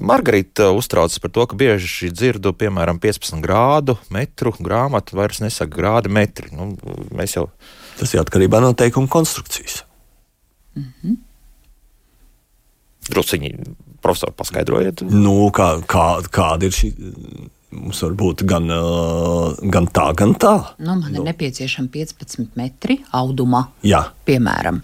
[0.00, 6.12] Margarita uztraucas par to, ka bieži dzirdu, piemēram, 15 grādu metru grāmatu, vairs nesaka grādi
[6.12, 6.48] metri.
[6.56, 6.72] Nu,
[7.12, 7.50] mēs jau
[7.98, 9.82] Tas ir atkarībā no teikuma konstrukcijas.
[13.12, 13.50] drusciņi
[14.02, 15.02] profesori paskaidrojiet.
[15.10, 16.92] Nu, kā, kā, kāda ir šī?
[17.72, 18.66] Mums var būt gan,
[19.72, 20.52] gan tā, gan tā.
[20.78, 24.82] Nu, man ir nepieciešami 15 metri auduma, Jā, piemēram,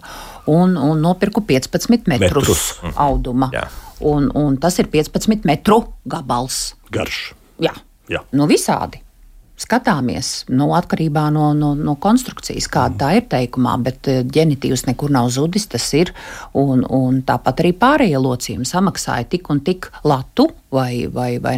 [0.49, 2.63] un, un nopirku 15 metrus, Metrus.
[2.97, 3.51] auduma.
[3.53, 3.67] Jā.
[4.09, 6.73] Un, un tas ir 15 metru gabals.
[6.89, 7.33] garš.
[7.61, 7.75] Jā,
[8.09, 8.23] Jā.
[8.33, 9.01] nu visādi.
[9.59, 15.11] Skatāmies nu, atkarībā no, no, no konstrukcijas, kāda tā ir teikumā, bet eh, ģenitīvs nekur
[15.11, 15.67] nav zudis.
[15.69, 16.13] Tas ir.
[16.57, 21.57] Un, un tāpat arī pārējie locījumi samaksāja tik un tik latu, vai, vai, vai,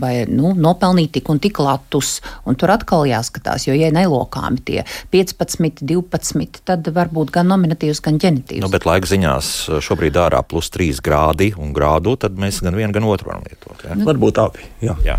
[0.00, 2.18] vai nu, nopelnīja tik un tik latus.
[2.48, 4.84] Un tur atkal jāskatās, jo, ja nelokāmi tie
[5.14, 8.64] 15, 12, tad varbūt gan nominatīvs, gan ģenitīvs.
[8.66, 9.54] Nu, bet laika ziņās
[9.88, 13.88] šobrīd ārā plus 3 grādi un grādu, tad mēs gan vienu, gan otru varam lietot.
[13.88, 13.98] Ja?
[14.04, 14.70] Varbūt abi.
[14.84, 15.18] Jā, jā,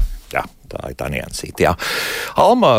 [0.72, 1.66] tā ir tā niansīta.
[1.68, 1.74] jā.
[2.40, 2.72] Alma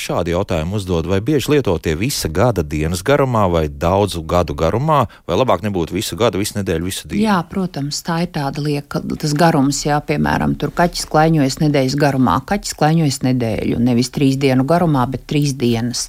[0.00, 5.38] šādi jautājumi uzdod, vai bieži lietotie visa gada dienas garumā vai daudzu gadu garumā, vai
[5.38, 7.24] labāk nebūtu visu gadu, visu nedēļu, visu dienu?
[7.24, 12.40] Jā, protams, tā ir tāda lieka, tas garums, jā, piemēram, tur kaķis klaiņojas nedēļas garumā.
[12.48, 16.08] Kaķis klaiņojas nedēļu, nevis trīs dienu garumā, bet trīs dienas.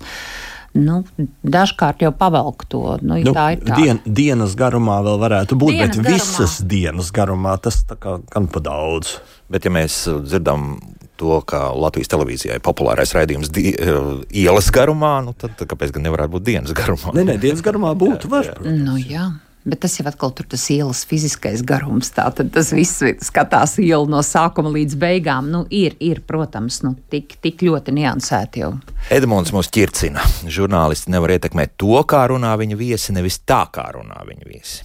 [0.73, 1.01] Nu,
[1.43, 2.97] dažkārt jau pavelk to.
[3.03, 3.75] Nu, Nu, tā ir tā.
[3.75, 6.15] dien, dienas garumā vēl varētu būt, Dienas bet garumā.
[6.15, 9.17] visas dienas garumā tas tā kā gan pa daudz.
[9.51, 10.79] Bet, ja mēs uh, dzirdam
[11.19, 16.07] to, ka Latvijas televīzijā ir populārais raidījums di, uh, ielas garumā, nu, tad, kāpēc gan
[16.07, 17.11] nevarētu būt dienas garumā?
[17.19, 18.31] Nē, nē, dienas garumā būtu.
[18.31, 18.79] Var, protams.
[18.87, 19.27] Nu, jā.
[19.61, 22.09] Bet tas jau atkal tur tas ielas fiziskais garums.
[22.15, 25.51] Tātad tas viss skatās ielu no sākuma līdz beigām.
[25.53, 28.71] Nu, ir, ir, protams, nu, tik, tik ļoti niansēti jau.
[29.13, 30.25] Edmunds mūs ķircina.
[30.49, 34.81] Žurnālisti nevar ietekmēt to, kā runā viņa viesi, nevis tā, kā runā viņa viesi.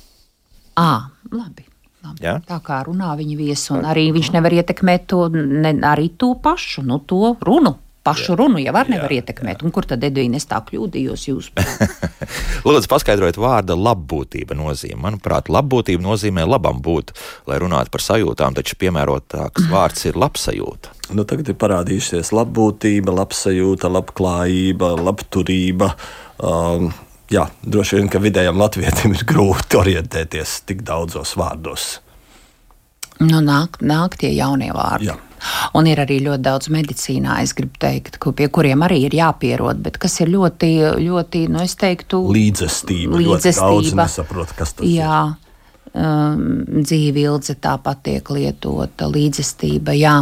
[0.76, 1.64] À, labi.
[2.04, 2.20] labi.
[2.20, 2.36] Jā?
[2.44, 6.84] Tā kā runā viņa viesi, un arī viņš nevar ietekmēt to, ne, arī to pašu,
[6.84, 7.78] nu, to runu.
[8.06, 9.64] Pašu runu jau var nevar ietekmēt.
[9.66, 11.48] Un kur tad, Edvīna, es tā kļūdījos jūs?
[12.66, 14.98] Lūdzu, paskaidrojiet vārda labbūtība nozīmi.
[15.02, 17.10] Manuprāt, labbūtība nozīmē labam būt,
[17.50, 20.94] lai runātu par sajūtām, taču piemērotāks vārds ir labsajūta.
[21.18, 25.92] Nu, tagad ir parādījusies labbūtība, labsajūta, labklājība, labturība.
[26.38, 26.90] Um,
[27.32, 31.96] jā, droši vien, ka vidējam latvietim ir grūti orientēties tik daudzos vārdos.
[33.22, 35.10] Nu, nāk, nāk tie jaunie vārdi.
[35.10, 35.16] Jā.
[35.74, 39.82] Un ir arī ļoti daudz medicīnā, es gribu teikt, ku- pie kuriem arī ir jāpierod,
[39.82, 40.70] bet kas ir ļoti,
[41.02, 43.20] ļoti nu, es teiktu, Līdzestība.
[43.20, 45.00] Ļoti daudz nesaprot, kas tas ir.
[45.02, 45.36] Jā,
[45.94, 50.16] um, dzīve ilgi tāpat tiek lietota, līdzestība, jā.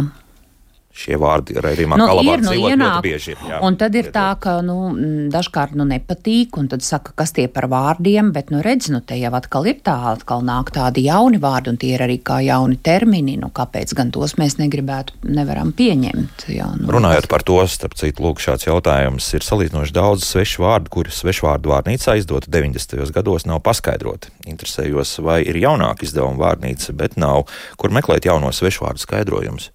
[0.95, 3.33] Šie vārdi ir arī Nu, makā ir, labāk nu, ienāk, bieži.
[3.49, 3.57] jā.
[3.67, 4.93] un tad ir tā, ka nu,
[5.33, 9.17] dažkārt nu, nepatīk, un tad saka, kas tie par vārdiem, bet, nu, redz, nu, te
[9.19, 12.79] jau atkal ir tā, atkal nāk tādi jauni vārdi, un tie ir arī kā jauni
[12.79, 16.47] termini, nu, kāpēc gan tos mēs negribētu, nevaram pieņemt.
[16.55, 20.93] Jā, nu, Runājot par to, starp citu, lūk, šāds jautājums ir salīdzinoši daudz svešu vārdu,
[20.95, 23.03] kurus svešvārdu vārnīcā izdota 90.
[23.11, 24.31] gados, nav paskaidroti.
[24.47, 29.73] Interesējos, vai ir jaunāka izdevuma vārnīca, bet nav, kur meklēt jauno svešvārdu skaidrojumus.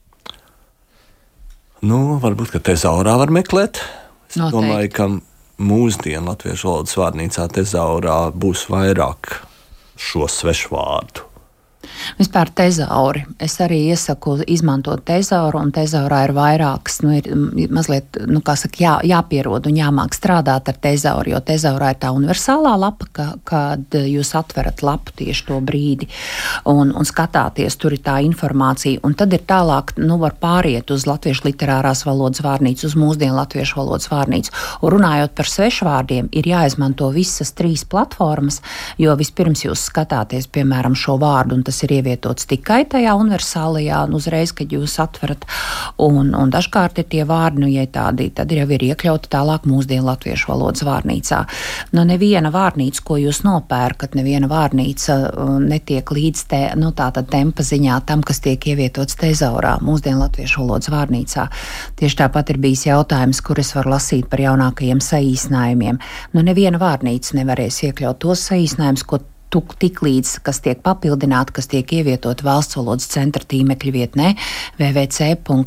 [1.81, 3.81] Nu, varbūt, ka tezaurā var meklēt.
[4.29, 4.53] Es Noteikti.
[4.57, 5.07] domāju, ka
[5.65, 9.41] mūsdienu latviešu valodas vārnīcā tezaurā būs vairāk
[10.01, 11.30] šo svešu vārdu.
[12.19, 13.23] Vispār tezauri.
[13.41, 17.01] Es arī iesaku izmantot tezauru, un tezaurā ir vairākas.
[17.05, 17.29] Nu, ir
[17.73, 22.11] mazliet, nu, kā saka, jā, jāpierod un jāmāk strādāt ar tezauru, jo tezaurā ir tā
[22.17, 26.11] universālā lapa, ka, kad jūs atverat lapu tieši to brīdi
[26.69, 29.01] un, un skatāties, tur ir tā informācija.
[29.07, 33.81] Un tad ir tālāk, nu, var pāriet uz latviešu literārās valodas vārnīcu, uz mūsdienu latviešu
[33.81, 34.53] valodas vārnīcu.
[34.85, 38.61] Un runājot par svešvārdiem, ir jāizmanto visas trīs platformas,
[39.01, 44.17] jo vispirms jūs skatāties, piemēram, šo vārdu, un tas ir ievietots tikai tajā universālajā, un
[44.19, 45.47] uzreiz, kad jūs atverat.
[46.03, 50.09] Un, un dažkārt ir tie vārdi, nu, ja tādi, tad jau ir iekļauti tālāk mūsdienu
[50.09, 51.41] latviešu valodas vārnīcā.
[51.95, 57.65] Nu, neviena vārnīca, ko jūs nopērkat, neviena vārnīca uh, netiek līdz te, nu, tātad tempa
[57.67, 61.47] ziņā tam, kas tiek ievietots tezaurā, mūsdienu latviešu valodas vārnīcā.
[62.01, 66.01] Tieši tāpat ir bijis jautājums, kur es varu lasīt par jaunākajiem saīsinājumiem.
[66.35, 71.67] Nu, neviena vārnīca nevarēs iekļaut tos saīsinājumus, ko tu- tik līdz, kas tiek papildināti, kas
[71.71, 74.35] tiek ievietot valsts valodas centra tīmekļa vietnē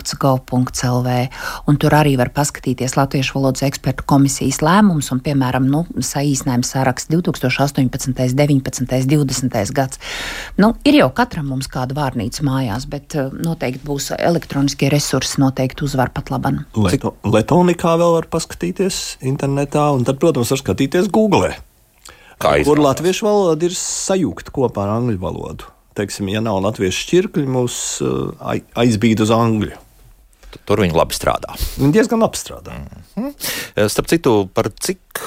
[0.03, 1.09] www.gov.lv.
[1.67, 7.09] Un tur arī var paskatīties Latviešu valodas ekspertu komisijas lēmums un, piemēram, nu, saīsinājums saraksts
[7.11, 9.99] 2018, 19, 20 gads.
[10.57, 15.85] Nu, ir jau katram mums kāda vārnīca mājās, bet eh, noteikti būs elektroniskie resursi, noteikti
[15.87, 16.63] uzvar pat laban.
[16.77, 21.53] Leto, Letonikā vēl var paskatīties internetā, un tad, protams, var skatīties Google.
[22.41, 22.87] Kā kur izvēlās?
[22.89, 25.69] latviešu valoda ir sajūgta kopā ar angļu valodu.
[25.97, 29.73] Teiksim, ja nav latviešu šķirkļi, mūs uh, ai- aizbīd uz angļu.
[30.69, 31.55] Tur viņi labi strādā.
[31.79, 32.77] Viņi diezgan labi strādā.
[33.17, 33.33] Mm.
[33.89, 35.21] Starp citu, par cik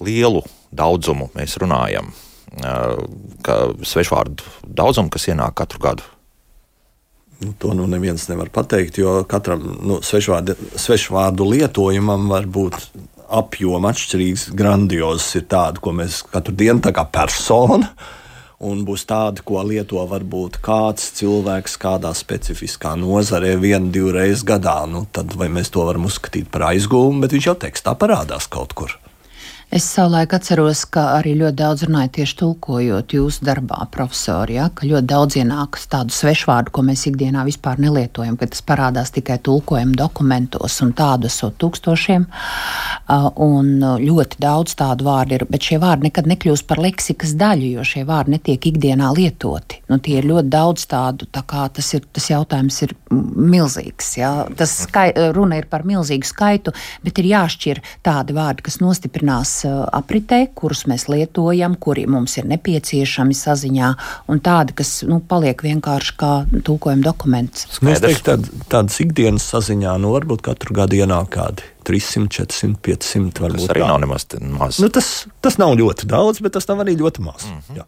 [0.00, 0.40] lielu
[0.72, 2.12] daudzumu mēs runājam?
[2.50, 2.96] Eh,
[3.86, 6.06] svešvārdu daudzumu, kas ienāk katru gadu.
[7.40, 12.76] Nu, to nu neviens nevar pateikt, jo katram nu, svešvārdu, svešvārdu lietojumam var būt
[13.30, 15.34] apjoma atšķirīgs, grandiozs.
[15.38, 17.92] Ir tādi, ko mēs katru dienu tā kā persona.
[18.60, 24.82] Un būs tādi, ko lieto varbūt kāds cilvēks kādā specifiskā nozarē vienu, divreiz gadā.
[24.90, 28.76] Nu, tad vai mēs to varam uzskatīt par aizgūmu, bet viņš jau tekstā parādās kaut
[28.76, 28.98] kur.
[29.70, 34.56] Es savulaik atceros, ka arī ļoti daudz runāja tieši tulkojot jūsu darbā, profesori.
[34.56, 39.14] Ja, ka ļoti daudz ienāk tādu svešvārdu, ko mēs ikdienā vispār nelietojam, ka tas parādās
[39.14, 42.24] tikai tulkojuma dokumentos, un tādu esot tūkstošiem.
[43.46, 43.68] Un
[44.02, 48.02] ļoti daudz tādu vārdu ir, bet šie vārdi nekad nekļūst par leksikas daļu, jo šie
[48.10, 49.84] vārdi netiek ikdienā lietoti.
[49.86, 54.10] Nu, tie ir ļoti daudz tādu, tā kā tas, ir, tas jautājums ir milzīgs.
[54.18, 54.34] Ja.
[54.50, 56.74] Tas skai, runa ir par milzīgu skaitu,
[57.06, 63.36] bet ir jāšķir tādi vārdi, kas nostiprinās apritē, kurus mēs lietojam, kuri mums ir nepieciešami
[63.36, 63.90] saziņā,
[64.32, 66.32] un tādi, kas nu, paliek vienkārši kā
[66.66, 67.66] tulkojuma dokuments.
[67.80, 73.32] Es teiktu, tād, tādas ikdienas saziņā, nu, varbūt katru gadu ienāk kādi 300, 400, 500.
[73.34, 73.88] Tas Varbūt, arī tā.
[73.88, 74.26] nav nemaz
[74.60, 74.78] maz.
[74.82, 75.10] Nu, tas,
[75.44, 77.46] tas nav ļoti daudz, bet tas nav arī ļoti maz.
[77.48, 77.84] Mm -hmm.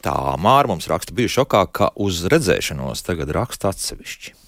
[0.00, 4.39] Tā Māra mums raksta, bija šokā, ka uz redzēšanos tagad raksta atsevišķi.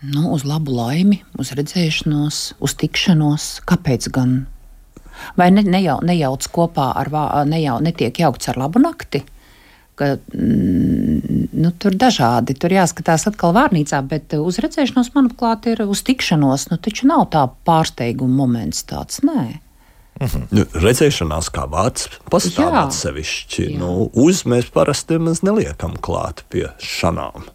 [0.00, 3.46] Nu, uz labu laimi, uz redzēšanos, uz tikšanos.
[3.68, 4.42] Kāpēc gan?
[5.40, 9.22] Vai ne, nejau, nejauc kopā ar vārdu, nejau, netiek jaukts ar labu nakti?
[9.96, 16.04] Ka, mm, nu, tur dažādi, tur jāskatās atkal vārnīcā, bet uz redzēšanos, manuprāt, ir uz
[16.04, 16.68] tikšanos.
[16.68, 19.62] Nu, taču nav tā pārsteiguma moments tāds, nē.
[20.52, 23.70] Nu, redzēšanās kā vārds pastāv atsevišķi.
[23.80, 27.48] Nu, uz mēs parasti neliekam klāt pie šanām.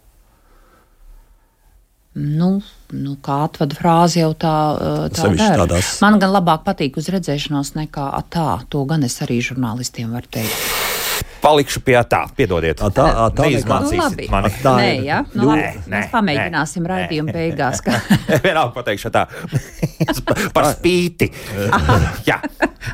[2.14, 4.52] Nu, nu, kā atvada frāzi jau tā,
[5.08, 5.66] tā dara.
[5.66, 8.68] tādās- Man gan labāk patīk uz redzēšanos nekā "A, tā.
[8.68, 10.52] To gan es arī žurnālistiem varu teikt.
[11.42, 12.78] Palikšu pie tā, piedodiet.
[12.82, 14.50] A, tā- a, tā Neizmācīsiet Nu, mani.
[14.62, 15.02] Tā Nē, ir.
[15.08, 15.16] ja?
[15.34, 17.34] nu, labi, Nē, mēs nē, pamēģināsim nē, raidījumu nē.
[17.38, 17.80] beigās.
[17.82, 17.96] Ka...
[18.44, 19.24] Vienalga pateikšu tā.
[20.54, 21.28] Par spīti.
[22.30, 22.38] Jā.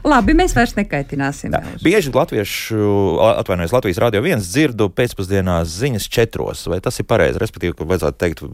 [0.08, 1.52] labi, mēs vairs nekaitināsim.
[1.52, 1.60] Tā.
[1.84, 2.80] Bieži latviešu,
[3.36, 6.64] atvainojos, Latvijas radio viens dzirdu pēcpusdienā ziņas četros.
[6.72, 7.40] Vai tas ir pareizi?
[7.42, 8.44] Respektīvi, ka vajadzētu teikt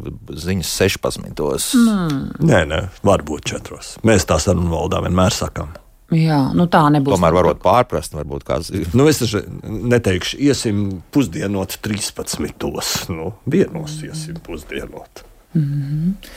[0.45, 1.79] ziņas 16.
[1.79, 2.21] Mm.
[2.51, 3.95] Nē, nē, varbūt četros.
[4.07, 5.71] Mēs tā sarunu valodā vienmēr sakām.
[6.15, 7.17] Jā, nu tā nebūs.
[7.17, 8.71] Tomēr varot pārprast, varbūt kāds.
[8.97, 10.85] Nu, es taču neteikšu, iesim
[11.15, 13.09] pusdienot 13.
[13.15, 15.25] Nu, vienos iesim pusdienot.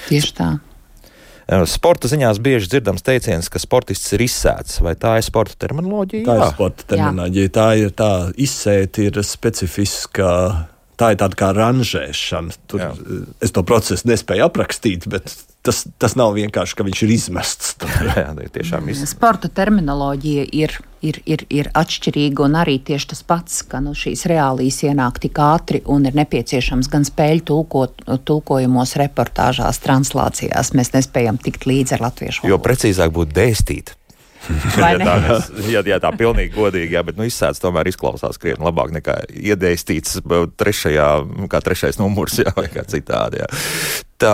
[0.08, 0.56] Tieši tā.
[1.48, 4.82] Sporta ziņās bieži dzirdams teiciens, ka sportists ir izsēts.
[4.84, 6.26] Vai tā ir sporta terminoloģija?
[6.28, 6.48] Tā Jā.
[6.50, 7.52] ir sporta terminoloģija.
[7.56, 10.32] Tā ir tā izsēta, ir specifiska.
[11.00, 12.58] Tā ir tāda kā ranžēšana.
[12.68, 12.90] Tur, Jā.
[13.46, 15.32] es to procesu nespēju aprakstīt, bet
[15.68, 17.74] tas, tas nav vienkārši, ka viņš ir izmests.
[18.08, 19.12] Jā, tā ir tiešām izsēta.
[19.12, 24.26] Sporta terminoloģija ir, ir, ir, ir atšķirīga, un arī tieši tas pats, ka nu, šīs
[24.32, 30.74] reālijas ienāk tik ātri un ir nepieciešams gan spēļu tulkot, tulkojumos, reportāžās, translācijās.
[30.78, 32.68] Mēs nespējam tikt līdzi ar latviešu Jo valodu.
[32.70, 33.96] precīzāk būtu dēstīt.
[34.78, 38.66] Ja tā, mēs, ja, ja tā pilnīgi godīgi, jā, bet nu, izsēdz tomēr izklausās krietni
[38.68, 40.22] labāk nekā iedēstīts
[40.60, 41.08] trešajā,
[41.52, 43.42] kā trešais numurs, jā, vai kā citādi.
[43.44, 43.50] Jā.
[44.18, 44.34] Tā,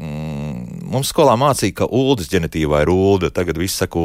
[0.00, 4.00] mm, mums skolā mācīja, ka ULDS ģenitīvā ir ULDA, tagad viss saka.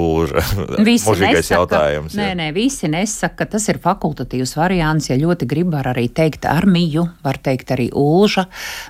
[0.83, 2.17] Visi Mūžīgais nesaka, jautājums.
[2.19, 2.37] Nē, jā.
[2.41, 5.07] nē, visi nesaka, tas ir fakultatīvs variants.
[5.07, 8.49] Ja ļoti grib, var arī teikt armiju, var teikt arī ulža,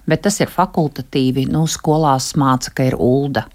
[0.10, 1.46] bet tas ir fakultatīvi.
[1.54, 3.46] Nu, skolās māca, ka ir ulda.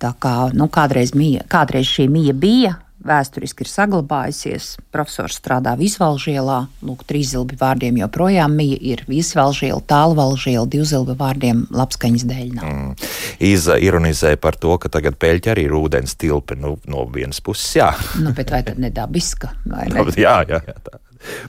[0.00, 2.76] Tā kā nu, kādreiz, mija, kādreiz šī mija bija.
[3.00, 4.74] Vēsturiski ir saglabājusies.
[4.92, 6.58] Profesors strādā Visvalžielā.
[6.84, 12.68] Lūk, trīs zilbi vārdiem joprojām mija ir Visvalžiela, tālvalžiela, divu zilbi vārdiem labskaņas dēļ nav.
[12.68, 13.10] Mm.
[13.50, 16.58] Iza ironizē par to, ka tagad peļķi arī ir ūdens tilpi.
[16.60, 17.88] Nu, no vienas puses, jā.
[18.20, 19.54] Nu, bet vai tad nedabiska?
[19.70, 20.04] Vai ne?
[20.26, 21.00] jā, jā, jā tā.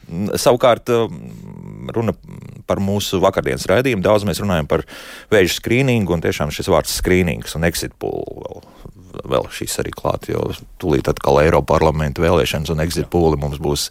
[0.08, 2.16] Mm, Savukārt, mm, runa
[2.68, 4.04] par mūsu vakardienas raidījumu.
[4.06, 4.86] Daudz mēs runājam par
[5.32, 8.64] vēža skrīningu, un tiešām šis vārds skrīnings un exit pool
[9.12, 10.49] vēl, šis arī klāt, jo
[10.82, 13.89] tūlīt atkal Eiropa parlamenta vēlēšanas un exit pooli mums būs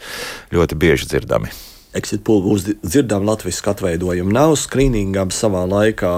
[0.55, 1.53] ļoti bieži dzirdami.
[1.97, 4.35] Exit pool būs dzirdama latviešu atveidojuma.
[4.35, 6.15] Nav skrīningām savā laikā.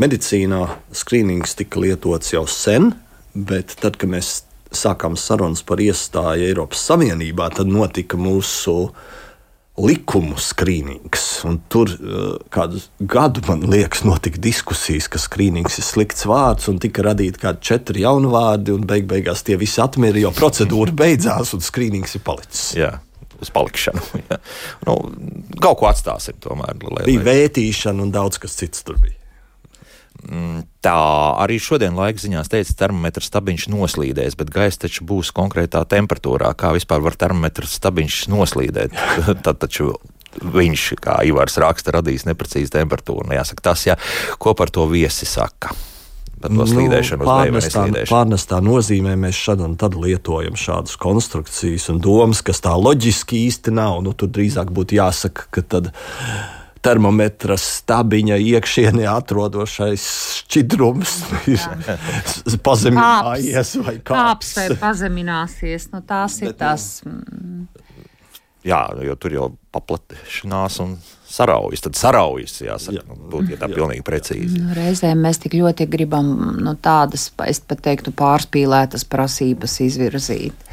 [0.00, 0.64] Medicīnā
[0.96, 2.92] skrīnings tika lietots jau sen,
[3.34, 4.40] bet tad, kad mēs
[4.74, 8.92] sākām sarunas par iestāju Eiropas Savienībā, tad notika mūsu
[9.86, 11.26] likumu skrīnings.
[11.72, 17.04] Tur uh, kādu gadu, man liekas, notika diskusijas, ka skrīnings ir slikts vārds, un tika
[17.06, 21.64] radīti kādi četri jauni vārdi, un beig beigās tie visi atmira, jo procedūra beidzās, un
[21.64, 22.66] skrīnings ir palicis.
[22.78, 22.96] Jā.
[23.40, 24.04] Uz palikšanu.
[24.30, 24.36] Ja.
[24.86, 24.98] Nu,
[25.62, 26.36] kaut ko atstāsim.
[26.44, 27.30] Tomēr, lai, bija lai...
[27.30, 29.19] vētīšana un daudz kas cits tur bija.
[30.20, 30.96] Mm, tā
[31.40, 36.52] arī šodien laika ziņās teica, ka termometra stabiņš noslīdēs, bet gaisa taču būs konkrētā temperatūrā.
[36.60, 38.96] Kā vispār var termometra stabiņš noslīdēt?
[39.46, 39.94] Tad taču
[40.40, 43.30] viņš, kā Ivars raksta, radīs neprecīzu temperatūru.
[43.30, 43.96] Nu, jāsaka, tas, ja,
[44.38, 45.72] ko par to viesi saka.
[46.40, 46.64] Nu,
[47.20, 53.42] pārnestā, pārnestā nozīmē mēs šad un tad lietojam šādas konstrukcijas un domas, kas tā loģiski
[53.50, 53.98] īsti nav.
[54.06, 55.90] Nu, tur drīzāk būtu jāsaka, ka tad
[56.84, 60.04] termometra stabiņa iekšienē atrodošais
[60.40, 61.16] šķidrums
[61.52, 61.64] ir
[62.66, 64.16] pazeminājies vai kāps.
[64.16, 65.90] kāps vai pazemināsies.
[65.92, 66.90] Nu, tās ir Bet, tās.
[67.06, 67.68] Mm.
[68.64, 70.96] Jā, jo tur jau paplatīšanās un
[71.30, 71.84] saraujas.
[71.84, 73.18] Tad saraujas, jāsaka, jā.
[73.32, 73.76] būt ja tā jā.
[73.78, 74.60] pilnīgi precīzi.
[74.60, 80.66] Nu, reizēm mēs tik ļoti gribam nu, tādas, es pat teiktu, pārspīlētas prasības izvirzīt.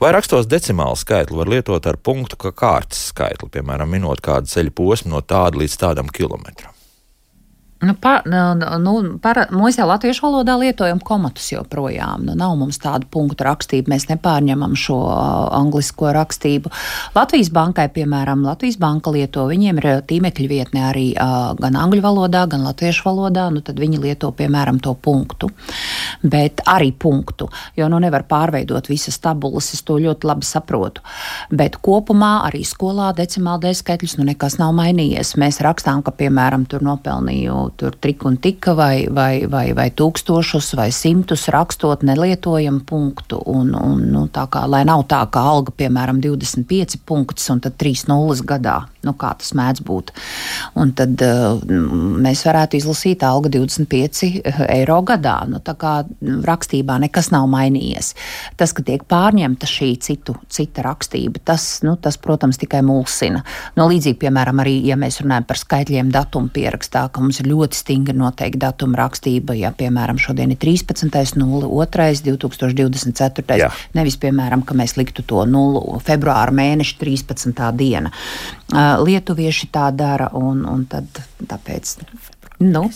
[0.00, 4.74] Vai rakstos decimālu skaitli var lietot ar punktu kā kārtas skaitli, piemēram, minot kādu ceļu
[4.76, 6.75] posmu no tāda līdz tādam kilometram?
[7.80, 8.22] Nu, pa,
[8.80, 12.22] nu, par, mēs jau latviešu valodā lietojam komatus joprojām.
[12.24, 15.18] Nu, nav mums tāda punktu rakstība, mēs nepārņemam šo uh,
[15.58, 16.72] anglisko rakstību.
[17.12, 22.46] Latvijas bankai, piemēram, Latvijas banka lieto, viņiem ir tīmekļa vietne arī uh, gan angļu valodā,
[22.48, 25.52] gan latviešu valodā, nu, tad viņi lieto, piemēram, to punktu.
[26.24, 31.04] Bet arī punktu, jo nu nevar pārveidot visas tabulas, es to ļoti labi saprotu.
[31.52, 35.36] Bet kopumā arī skolā decimāla dēļ skaitļus nu nekas nav mainījies.
[35.36, 40.74] Mēs rakstām, ka, piemēram, tur nopelnīju tur tik un tika vai, vai, vai, vai tūkstošus
[40.78, 43.40] vai simtus rakstot nelietojam punktu.
[43.46, 48.06] Un, un, nu, kā, lai nav tā, ka alga, piemēram, 25 punktus un tad 3
[48.10, 50.12] nulles gadā, nu, kā tas mēdz būt.
[50.78, 51.60] Un tad uh,
[52.26, 54.30] mēs varētu izlasīt alga 25
[54.68, 55.38] eiro gadā.
[55.50, 55.98] Nu, tā kā
[56.46, 58.12] rakstībā nekas nav mainījies.
[58.58, 63.42] Tas, ka tiek pārņemta šī citu, cita rakstība, tas, nu, tas, protams, tikai mulsina.
[63.76, 67.55] No līdzīgi, piemēram, arī, ja mēs runājam par skaitļiem datumu pierakstā, ka mums ir ļoti
[67.76, 69.56] stingri noteikti datuma rakstība.
[69.56, 72.26] Ja, piemēram, šodien ir 13.02.
[72.26, 73.58] 2024.
[73.60, 73.70] Jā.
[73.96, 77.64] Nevis, piemēram, ka mēs liktu to 0 februāra mēneša 13.
[77.78, 78.12] diena.
[79.06, 81.96] Lietuvieši tā dara, un, un tad, tāpēc.
[82.60, 82.86] Nu,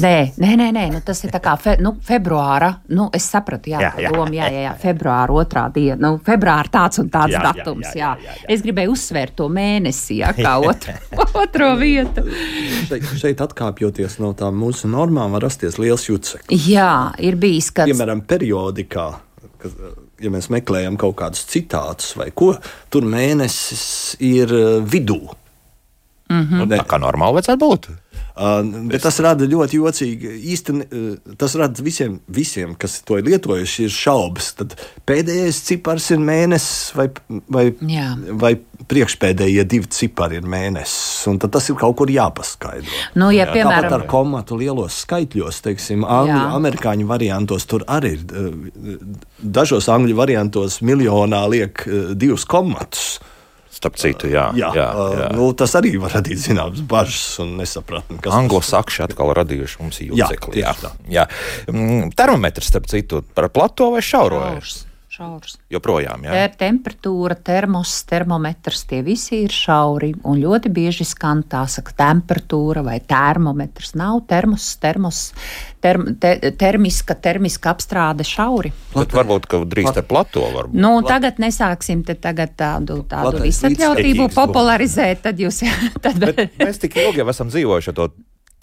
[0.00, 2.68] Nē, nē, nē, nē nu, tas ir tā kā fe, nu, februāra.
[2.94, 5.98] Nu, es sapratu, jā, jā, jā, doma, jā, jā, jā, februāra otrā diena.
[6.02, 7.88] Nu, februāra tāds un tāds jā, datums.
[7.88, 8.48] Jā, jā, jā, jā, jā.
[8.54, 10.96] Es gribēju uzsvērt to mēnesi, jā, kā otru,
[11.42, 12.24] otro vietu.
[12.88, 16.66] šeit, šeit atkāpjoties no tām mūsu normām, var rasties liels juceklis.
[16.70, 17.90] Jā, ir bijis, kad.
[17.90, 19.08] Piemēram, periodikā.
[19.62, 19.72] Kas,
[20.22, 22.54] ja mēs meklējam kaut kādus citātus vai ko,
[22.92, 25.20] tur mēnesis ir uh, vidū.
[26.26, 26.70] Mm -hmm.
[26.74, 27.88] Tā kā normāli vajadzētu būt.
[28.36, 30.32] Bet tas rada ļoti jocīgi.
[30.52, 34.50] Īstenībā tas rada visiem, visiem, kas to ir lietojuši, ir šaubas.
[34.58, 34.74] Tad
[35.08, 37.06] pēdējais cipars ir mēnesis, vai,
[37.48, 38.10] vai, Jā.
[38.36, 38.52] vai
[38.86, 41.24] priekšpēdējie divi cipari ir mēnesis.
[41.40, 43.00] Tad tas ir kaut kur jāpaskaidro.
[43.16, 48.26] Nu, ja, piemēram, Tāpat ar komatu lielos skaitļos, teiksim, angļu, amerikāņu variantos tur arī ir.
[49.40, 51.86] Dažos angļu variantos miljonā liek
[52.20, 53.16] divus komatus.
[53.76, 54.86] Starp citu, jā, jā, jā,
[55.20, 55.28] jā.
[55.36, 58.16] Nu, tas arī var radīt zināmas bažas un nesapratni.
[58.32, 60.62] Anglo-sakši atkal radījuši mums jūdzekli.
[60.62, 60.92] Jā, jā.
[61.12, 61.26] jā.
[61.68, 64.40] Mm, termometrs, starp citu, par plato vai šauro?
[65.16, 65.54] Šaurs.
[65.72, 66.32] Joprojām, jā.
[66.34, 70.10] Ter, temperatūra, termos, termometrs, tie visi ir šauri.
[70.28, 73.94] Un ļoti bieži skan tā saka temperatūra vai termometrs.
[73.96, 75.22] Nav termos, termos,
[75.80, 78.74] term, te, termiska, termiska apstrāde šauri.
[78.92, 80.76] Bet varbūt, ka drīz ar plato varbūt.
[80.84, 85.64] Nu, tagad nesāksim te tagad tādu, tādu visatļautību popularizēt, tad jūs.
[86.04, 86.28] tad...
[86.60, 88.10] mēs tik ilgi jau esam dzīvojuši ar to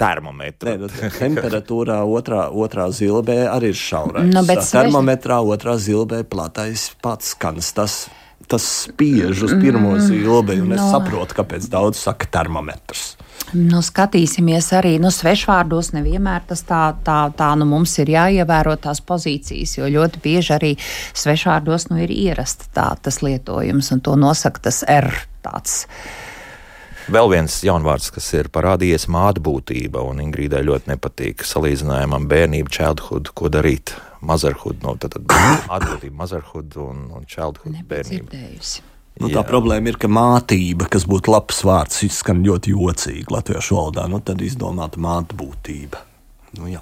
[0.04, 0.70] termometru.
[0.70, 4.30] Nē, nu, temperatūrā otrā, otrā zilbē arī ir šaurais.
[4.30, 7.72] Nu, Termometrā otrā zilbē platais pats skans.
[7.78, 7.98] Tas,
[8.52, 10.90] tas spiež uz pirmo mm, zilbi, un es no.
[10.92, 13.14] saprotu, kāpēc daudz saka termometrs.
[13.54, 15.92] Nu, skatīsimies arī nu, svešvārdos.
[15.94, 20.72] Nevienmēr tas tā, tā, tā nu, mums ir jāievēro tās pozīcijas, jo ļoti bieži arī
[20.82, 25.12] svešvārdos nu, ir ierasta tā, tas lietojums, un to nosaka tas R.
[25.44, 25.84] Tāds.
[27.12, 33.34] Vēl viens jaunvārds, kas ir parādījies, māte būtība, un Ingrīdai ļoti nepatīk salīdzinājumam bērnību, childhood,
[33.36, 33.96] ko darīt.
[34.24, 35.34] Motherhood, no, tad, tad
[35.68, 38.46] atbildība, motherhood un, un childhood bērnība.
[39.20, 39.46] Nu, tā Jā.
[39.46, 44.08] problēma ir, ka mātība, kas būtu labs vārds, izskan ļoti jocīgi latviešu valodā.
[44.10, 46.02] Nu, tad izdomāta māte būtība.
[46.58, 46.82] Nu, jā.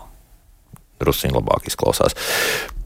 [1.02, 2.16] Drusciņā labāk izklausās.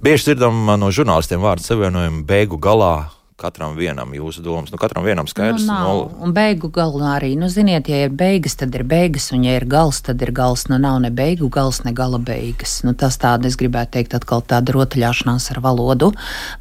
[0.02, 3.10] Bieži dzirdam no žurnālistiem vārdu savienojumu beigu galā
[3.40, 4.72] katram vienam jūsu domas.
[4.72, 5.66] Nu, katram vienam skaidrs.
[5.66, 5.88] Nu, nav.
[5.98, 9.58] nu, un beigu galā arī, nu, ziniet, ja ir beigas, tad ir beigas, un ja
[9.60, 10.68] ir gals, tad ir gals.
[10.72, 12.80] Nu, nav ne beigu gals, ne gala beigas.
[12.88, 16.14] Nu, tas tāda, es gribētu teikt, atkal tāda rotaļāšanās ar valodu,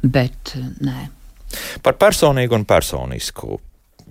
[0.03, 1.07] bet nē.
[1.85, 3.59] Par personīgu un personisku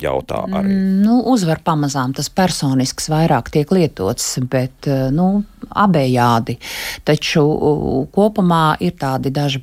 [0.01, 0.75] jautā arī.
[1.05, 6.59] Nu, uzvar pamazām tas personisks vairāk tiek lietots, bet eh, nu, abejādi.
[7.05, 9.63] Taču uh, kopumā ir tādi daži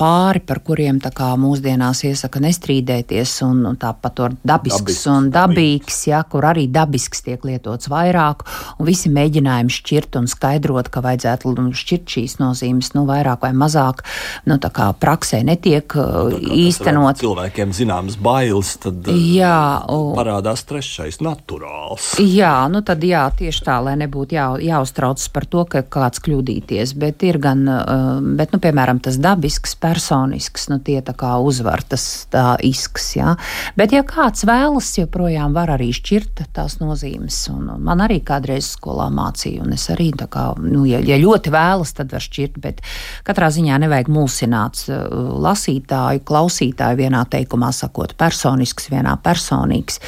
[0.00, 6.00] pāri, par kuriem kā, mūsdienās iesaka nestrīdēties, un, un tāpat ar dabisks, dabisks un dabīgs,
[6.10, 8.44] ja, kur arī dabisks tiek lietots vairāk,
[8.84, 14.04] visi mēģinājumi šķirt un skaidrot, ka vajadzētu šķirt šīs nozīmes nu, vairāk vai mazāk,
[14.48, 17.20] nu, tā kā praksē netiek uh, Tā, īstenot.
[17.20, 22.12] Cilvēkiem zināmas bailes, tad uh, Jā, un, parādās trešais- naturāls.
[22.20, 24.48] Jā, nu tad jā, tieši tā, lai nebūtu jā,
[25.30, 27.64] jāuztraucas par to, ka kāds kļūdīties, bet ir gan,
[28.36, 33.36] bet, nu, piemēram, tas dabisks, personisks, nu, tie tā kā uzvar tas tā isks, jā.
[33.76, 38.74] Bet, ja kāds vēlas, joprojām var arī šķirt tās nozīmes, un, un man arī kādreiz
[38.76, 42.60] skolā mācīja, un es arī tā kā, nu, ja, ja ļoti vēlas, tad var šķirt,
[42.60, 42.82] bet
[43.24, 50.00] katrā ziņā nevajag mulsināt lasītāju, klausītāju vienā teikumā sakot personisks, vienā personīgs.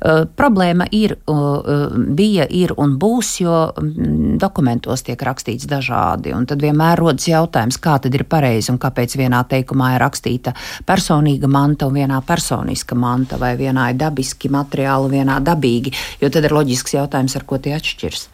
[0.00, 4.38] Uh, problēma ir, uh, bija, ir un būs, jo mm,
[4.70, 6.30] dokumentos tiek rakstīts dažādi.
[6.46, 10.54] Tad vienmēr rodas jautājums, kā tad ir pareizi un kāpēc vienā teikumā ir rakstīta
[10.86, 15.92] personīga manta un vienā personiska manta, vai vienā ir dabiski materiāli, vienā dabīgi.
[16.20, 18.28] Jo tad ir loģisks jautājums, ar ko tie atšķirs.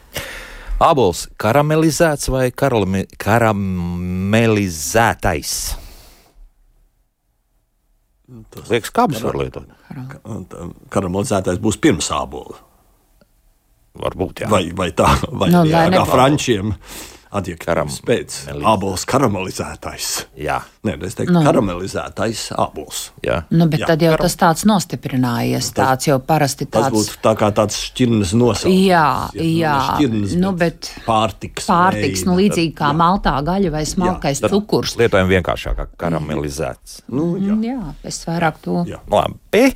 [0.78, 5.76] Abols karamelizēts vai karami, karamelizētais?
[8.51, 9.64] Tas liekas, kā abas var lietot.
[10.93, 12.76] Karamelizētais būs pirms ābola.
[13.97, 14.49] Varbūt jā.
[14.53, 16.74] Vai, vai tā, vai Nu, jā, kā frančiem
[17.36, 18.34] adjektīvs Karam- pēc
[18.64, 20.26] ābols karamelizētais.
[20.40, 21.40] Jā, Nē, es teiktu, Nu.
[21.42, 23.11] karamelizētais ābols.
[23.20, 23.40] jā.
[23.51, 25.72] Nu, bet Jā, jā, tad jau karam- tas tāds nostiprinājies.
[25.74, 26.94] Tas- tāds jau parasti Tas tāds.
[26.94, 28.86] būtu tā kā tāds šķirnes nosaukums.
[28.86, 31.66] Jā, ja, jā, šķirnes, nu, bet pārtiks.
[31.66, 32.97] Pārtiks, nu, veida, līdzīgi kā jā.
[32.97, 34.97] maltā gaļa vai smalkais Tad cukurs.
[34.97, 37.03] Lietojam vienkāršāk, kā karamelizēts.
[37.11, 37.59] Nu, jā.
[37.74, 38.84] Jā, es vairāk to.
[38.86, 39.01] Jā.
[39.11, 39.74] Labi.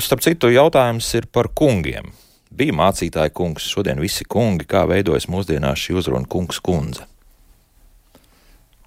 [0.00, 2.12] Starp citu, jautājums ir par kungiem.
[2.50, 7.06] Bija mācītāja kungs, šodien visi kungi, kā veidojas mūsdienās šī uzruna kungs kundze.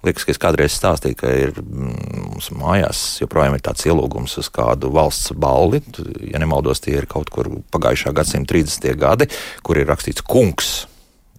[0.04, 4.50] Liekas, ka es kādreiz stāstīju, ka ir mm, mums mājās joprojām ir tāds ielūgums uz
[4.52, 5.80] kādu valsts balli.
[6.28, 8.90] Ja nemaldos, tie ir kaut kur pagājušā gadsimta 30.
[9.00, 9.30] gadi,
[9.64, 10.74] kur ir rakstīts kungs.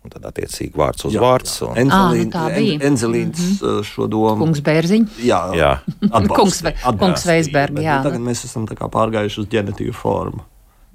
[0.06, 1.54] Un tad attiecīgi vārds uz Jā, vārds.
[1.62, 1.70] jā.
[1.70, 2.74] Un, Enzelīn- Ā, nu tā bija.
[2.80, 4.42] En- Enzelīns uh, šo domu.
[4.48, 5.22] Kungs Bērziņš.
[5.30, 5.72] Jā, Jā.
[6.10, 8.28] atbalstīja, Kungs atbalstīja, kungs Veisberg, bet, jā, nu, Tagad nu.
[8.32, 10.42] mēs esam tā kā pārgājuši uz ģenitīvu formu.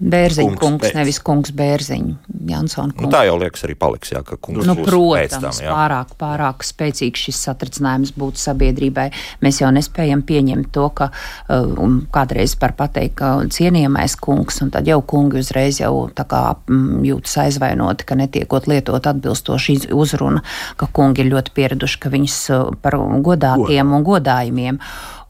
[0.01, 0.95] Bērziņš, Kungs kungs, pēc.
[0.97, 2.13] nevis kungs Bērziņš.
[2.49, 3.13] Jansona nu, kungs.
[3.13, 5.67] tā jau liekas arī paliks, jā, ka kungs Nu, būs protams, tam.
[5.67, 5.75] Jā.
[5.77, 9.11] pārāk, pārāk spēcīgs šis satricinājums būtu sabiedrībai.
[9.45, 11.11] Mēs jau nespējam pieņemt to, ka
[11.53, 16.43] un kādreiz par pateikt, ka cienījamais kungs, un tad jau kungi uzreiz jau tā kā
[16.57, 20.41] mm, jūtas aizvainoti, ka netiekot lietot atbilstoši uzruna,
[20.81, 24.81] ka kungi ir ļoti pieraduši, ka viņus uh, par godātiem un godājumiem.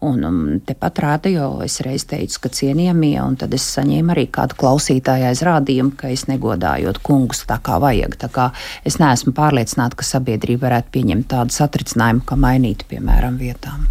[0.01, 4.25] Un um, tepat rāda, jo es reiz teicu, ka cienījamie, un tad es saņēmu arī
[4.33, 8.17] kādu klausītāju aizrādījumu, ka es negodājot kungus tā kā vajag.
[8.23, 8.47] Tā kā
[8.89, 13.85] es neesmu pārliecināta, ka sabiedrība varētu pieņemt tādu satricinājumu, ka mainītu, piemēram, vietām.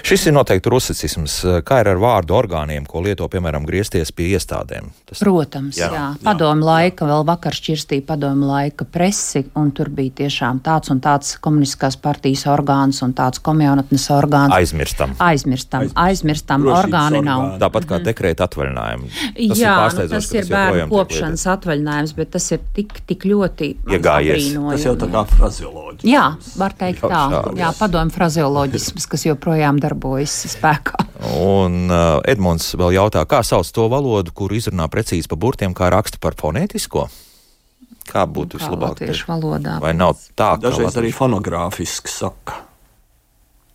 [0.00, 1.36] Šis ir noteikti rusicisms.
[1.68, 4.88] Kā ir ar vārdu orgāniem, ko lieto, piemēram, griezties pie iestādēm?
[5.10, 6.24] Tas Protams, Jā, jā, jā.
[6.24, 11.36] padomu laika, vēl vakar šķirstīja padomu laika presi, un tur bija tiešām tāds un tāds
[11.44, 14.56] komunistiskās partijas orgāns un tāds komjaunatnes orgāns.
[14.56, 15.12] aizmirstam.
[15.20, 17.40] Aizmirstam, aizmirstam, Drošības orgāni nav.
[17.44, 17.60] orgāni.
[17.62, 19.10] Tāpat kā dekrēta atvaļinājumi.
[19.50, 23.70] Tas Jā, ir nu, tas ir bērnu kopšanas atvaļinājums, bet tas ir tik, tik ļoti
[23.96, 24.50] Iegājies.
[24.70, 26.10] Tas jau tā kā frazioloģija.
[26.10, 26.24] Jā,
[26.60, 27.22] var teikt Jau tā.
[27.34, 27.58] šādi.
[27.62, 31.04] Jā, padomju frazeoloģisms, kas joprojām darbojas spēkā.
[31.40, 35.90] Un uh, Edmunds vēl jautā, kā sauc to valodu, kur izrunā precīzi pa burtiem, kā
[35.92, 37.08] raksta par fonētisko?
[38.10, 38.96] Kā būtu Kā vislabāk?
[38.96, 39.76] latviešu valodā.
[39.82, 42.56] Vai nav tā, ka Dažreiz arī fonogrāfiski saka.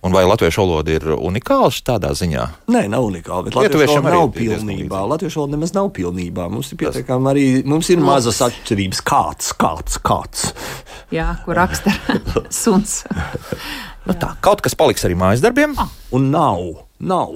[0.06, 2.46] Un vai latviešu valoda ir unikāla tādā ziņā?
[2.70, 5.02] Nē, nav Lietuviešiem Latviešu valoda nav pilnībā.
[5.16, 6.46] Latviešu valoda nemaz nav pilnībā.
[6.54, 9.02] Mums ir pietiekami arī, mums ir mazas atšķirības.
[9.06, 10.46] Kāds, kāds, kāds.
[11.14, 11.94] Jā, kur raksta
[12.62, 13.02] suns.
[14.06, 15.74] Nu, tā, kaut kas paliks arī mājas darbiem?
[16.14, 16.62] Un nav,
[17.02, 17.34] nav.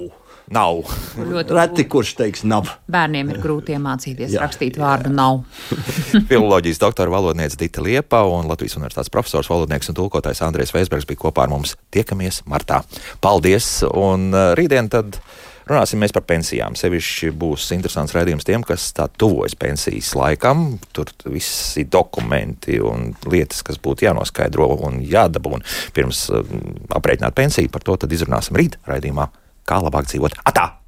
[0.50, 0.80] Nav.
[1.14, 2.72] Ļoti Reti kurš teiks, nav.
[2.90, 5.44] Bērniem ir grūti iemācīties Jā, rakstīt vārdu nav.
[6.30, 11.20] Filoloģijas doktora valodniece Dita Liepa un Latvijas universitātes profesors, valodnieks un tulkotājs Andrēs Veisbergs bija
[11.22, 11.76] kopā ar mums.
[11.94, 12.80] Tiekamies martā.
[13.22, 13.68] Paldies!
[13.86, 15.20] Un uh, rītdien tad
[15.70, 16.74] runāsim mēs par pensijām.
[16.74, 20.80] Sevišķi būs interesants redzējums tiem, kas tā tuvojas pensijas laikam.
[20.90, 25.62] Tur visi dokumenti un lietas, kas būtu jānoskaidro un jādabūna
[25.94, 26.42] pirms uh,
[26.98, 27.70] aprēķināt pensiju.
[27.70, 29.30] Par to tad izrunāsim rīt raidījumā,
[29.70, 30.42] kā labāk dzīvot.
[30.50, 30.79] Atā!